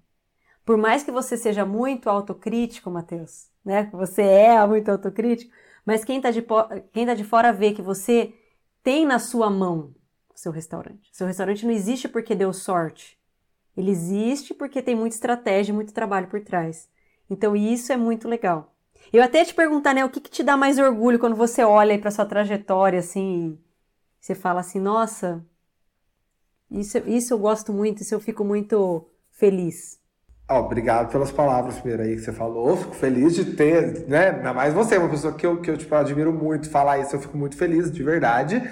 [0.68, 3.90] Por mais que você seja muito autocrítico, Matheus, né?
[3.94, 5.50] Você é muito autocrítico,
[5.86, 6.46] mas quem está de,
[6.92, 8.34] quem tá de fora vê que você
[8.84, 9.96] tem na sua mão
[10.30, 11.08] o seu restaurante.
[11.14, 13.18] Seu restaurante não existe porque deu sorte.
[13.78, 16.90] Ele existe porque tem muita estratégia e muito trabalho por trás.
[17.30, 18.76] Então isso é muito legal.
[19.14, 21.98] Eu até te perguntar, né, o que, que te dá mais orgulho quando você olha
[21.98, 23.58] para sua trajetória assim,
[24.20, 25.46] você fala assim, nossa,
[26.70, 30.06] isso, isso eu gosto muito, isso eu fico muito feliz.
[30.50, 32.78] Oh, obrigado pelas palavras primeiro aí que você falou.
[32.78, 34.30] Fico feliz de ter, né?
[34.30, 37.20] Ainda mais você, uma pessoa que eu, que eu tipo, admiro muito falar isso, eu
[37.20, 38.64] fico muito feliz, de verdade.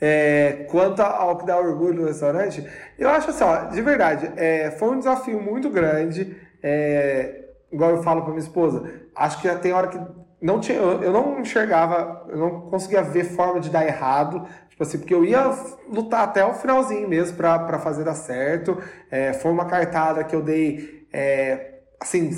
[0.00, 2.66] É, quanto ao que dá orgulho no restaurante,
[2.98, 6.36] eu acho assim, ó, de verdade, é, foi um desafio muito grande.
[6.60, 8.82] É, igual eu falo para minha esposa,
[9.14, 10.00] acho que tem hora que
[10.40, 14.44] não tinha, eu não enxergava, eu não conseguia ver forma de dar errado.
[14.68, 15.54] Tipo assim, porque eu ia
[15.88, 18.76] lutar até o finalzinho mesmo para fazer dar certo.
[19.08, 22.30] É, foi uma cartada que eu dei é, assim,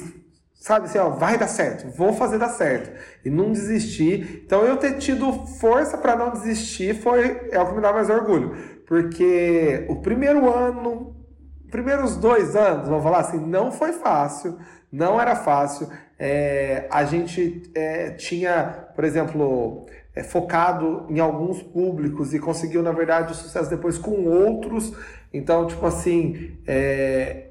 [0.55, 2.91] sabe assim, ó, vai dar certo, vou fazer dar certo
[3.25, 4.43] e não desistir.
[4.47, 8.09] Então eu ter tido força para não desistir foi é o que me dá mais
[8.09, 8.57] orgulho,
[8.87, 11.15] porque o primeiro ano,
[11.71, 14.59] primeiros dois anos, vamos falar assim, não foi fácil,
[14.91, 15.89] não era fácil.
[16.19, 22.93] É, a gente é, tinha, por exemplo, é, focado em alguns públicos e conseguiu, na
[22.93, 24.93] verdade, o sucesso depois com outros.
[25.33, 27.49] Então, tipo assim, é,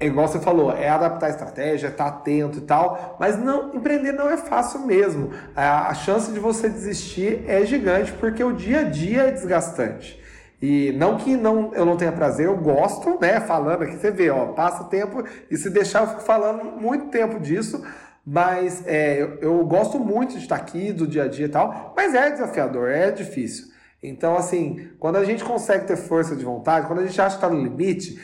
[0.00, 3.74] é igual você falou, é adaptar a estratégia, estar tá atento e tal, mas não
[3.74, 5.30] empreender não é fácil mesmo.
[5.54, 10.18] A, a chance de você desistir é gigante porque o dia a dia é desgastante.
[10.60, 13.40] E não que não, eu não tenha prazer, eu gosto, né?
[13.40, 17.38] Falando aqui, você vê, ó, passa tempo e se deixar eu fico falando muito tempo
[17.38, 17.82] disso,
[18.26, 21.92] mas é, eu, eu gosto muito de estar aqui, do dia a dia e tal,
[21.94, 23.68] mas é desafiador, é difícil.
[24.02, 27.44] Então, assim, quando a gente consegue ter força de vontade, quando a gente acha que
[27.44, 28.18] está no limite,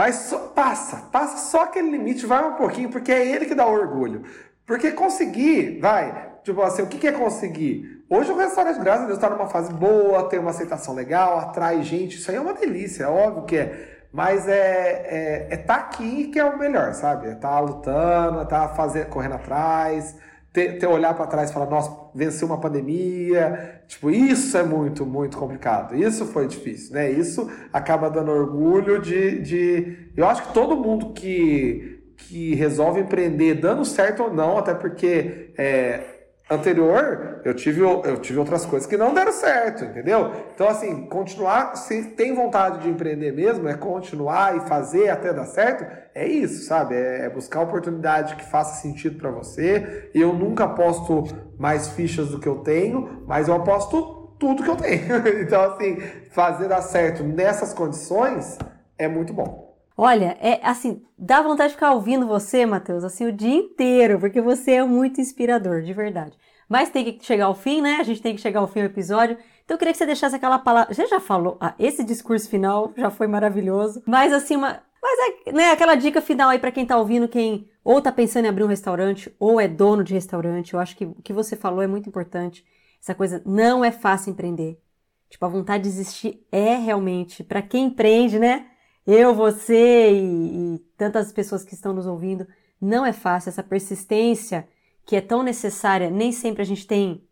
[0.00, 3.66] Vai só, passa, passa só aquele limite, vai um pouquinho, porque é ele que dá
[3.66, 4.22] orgulho.
[4.64, 8.02] Porque conseguir, vai, tipo assim, o que, é conseguir?
[8.08, 11.82] Hoje o restaurante, graças a Deus, está numa fase boa, tem uma aceitação legal, atrai
[11.82, 14.06] gente, isso aí é uma delícia, é óbvio que é.
[14.10, 17.28] Mas é, é, é tá aqui que é o melhor, sabe?
[17.28, 20.16] É tá lutando, é tá fazendo, correndo atrás,
[20.52, 23.82] ter, ter olhar para trás e falar, nossa, venceu uma pandemia.
[23.86, 25.96] Tipo, isso é muito, muito complicado.
[25.96, 27.10] Isso foi difícil, né?
[27.10, 29.40] Isso acaba dando orgulho de.
[29.40, 30.10] de...
[30.16, 35.52] Eu acho que todo mundo que, que resolve empreender, dando certo ou não, até porque.
[35.56, 36.09] É,
[36.50, 40.32] anterior, eu tive, eu tive outras coisas que não deram certo, entendeu?
[40.52, 45.46] Então, assim, continuar, se tem vontade de empreender mesmo, é continuar e fazer até dar
[45.46, 46.96] certo, é isso, sabe?
[46.96, 50.10] É, é buscar oportunidade que faça sentido para você.
[50.12, 51.24] Eu nunca aposto
[51.56, 55.28] mais fichas do que eu tenho, mas eu aposto tudo que eu tenho.
[55.40, 56.00] então, assim,
[56.32, 58.58] fazer dar certo nessas condições
[58.98, 59.69] é muito bom.
[60.02, 64.40] Olha, é assim, dá vontade de ficar ouvindo você, Matheus, assim, o dia inteiro, porque
[64.40, 66.38] você é muito inspirador, de verdade.
[66.66, 67.96] Mas tem que chegar ao fim, né?
[68.00, 69.36] A gente tem que chegar ao fim do episódio.
[69.62, 70.94] Então eu queria que você deixasse aquela palavra.
[70.94, 74.02] Você já falou, ah, esse discurso final já foi maravilhoso.
[74.06, 74.82] Mas assim, uma.
[75.02, 78.46] Mas é, né, aquela dica final aí para quem tá ouvindo, quem ou tá pensando
[78.46, 80.72] em abrir um restaurante, ou é dono de restaurante.
[80.72, 82.64] Eu acho que o que você falou é muito importante.
[83.02, 84.80] Essa coisa não é fácil empreender.
[85.28, 88.66] Tipo, a vontade de existir é realmente, para quem empreende, né?
[89.06, 92.46] Eu, você e, e tantas pessoas que estão nos ouvindo,
[92.80, 93.48] não é fácil.
[93.48, 94.68] Essa persistência
[95.04, 97.26] que é tão necessária, nem sempre a gente tem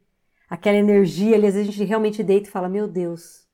[0.49, 1.47] aquela energia ali.
[1.47, 3.47] Às vezes a gente realmente deita e fala: Meu Deus,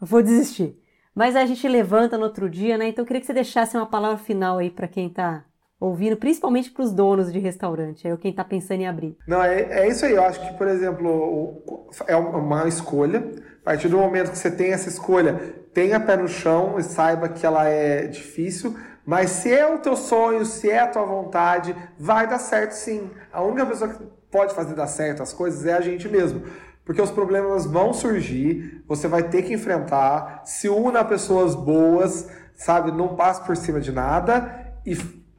[0.00, 0.78] eu vou desistir.
[1.14, 2.88] Mas a gente levanta no outro dia, né?
[2.88, 5.44] Então eu queria que você deixasse uma palavra final aí para quem está
[5.80, 9.16] ouvindo, principalmente para os donos de restaurante, é quem está pensando em abrir.
[9.26, 10.12] Não, é, é isso aí.
[10.12, 11.62] Eu acho que, por exemplo,
[12.06, 13.18] é uma escolha.
[13.62, 15.34] A partir do momento que você tem essa escolha,
[15.72, 19.94] tenha pé no chão e saiba que ela é difícil, mas se é o teu
[19.94, 23.10] sonho, se é a tua vontade, vai dar certo sim.
[23.32, 26.42] A única pessoa que pode fazer dar certo as coisas é a gente mesmo.
[26.84, 32.28] Porque os problemas vão surgir, você vai ter que enfrentar, se una a pessoas boas,
[32.54, 32.90] sabe?
[32.90, 34.96] Não passe por cima de nada e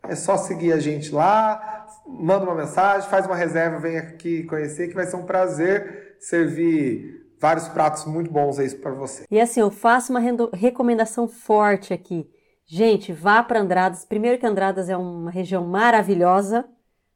[0.07, 4.87] É só seguir a gente lá, manda uma mensagem, faz uma reserva, vem aqui conhecer,
[4.87, 9.25] que vai ser um prazer servir vários pratos muito bons aí para você.
[9.29, 10.21] E assim, eu faço uma
[10.53, 12.27] recomendação forte aqui.
[12.65, 14.05] Gente, vá para Andradas.
[14.05, 16.65] Primeiro que Andradas é uma região maravilhosa,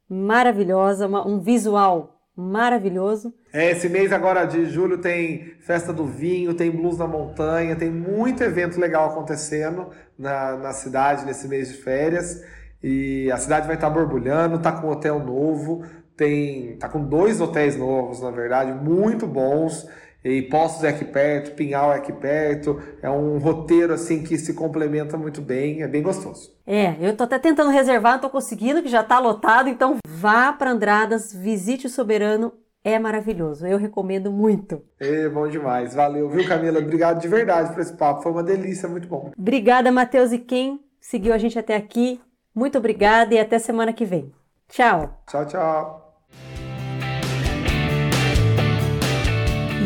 [0.08, 3.32] maravilhosa, uma, um visual maravilhoso.
[3.52, 7.90] É, esse mês agora de julho tem festa do vinho, tem blues na montanha, tem
[7.90, 9.88] muito evento legal acontecendo
[10.18, 12.42] na, na cidade nesse mês de férias.
[12.82, 15.84] E a cidade vai estar borbulhando, tá com hotel novo,
[16.16, 19.86] tem tá com dois hotéis novos, na verdade, muito bons.
[20.24, 22.80] E Postos é aqui perto, Pinhal é aqui perto.
[23.02, 26.54] É um roteiro assim que se complementa muito bem, é bem gostoso.
[26.66, 30.52] É, eu tô até tentando reservar, não tô conseguindo, que já tá lotado, então vá
[30.52, 32.52] para Andradas, visite o Soberano,
[32.84, 33.66] é maravilhoso.
[33.66, 34.82] Eu recomendo muito.
[34.98, 35.94] É bom demais.
[35.94, 36.78] Valeu, viu, Camila?
[36.78, 38.22] Obrigado de verdade por esse papo.
[38.22, 39.30] Foi uma delícia, muito bom.
[39.38, 42.20] Obrigada, Matheus e quem seguiu a gente até aqui.
[42.54, 44.32] Muito obrigada e até semana que vem.
[44.68, 45.22] Tchau.
[45.26, 45.99] Tchau, tchau.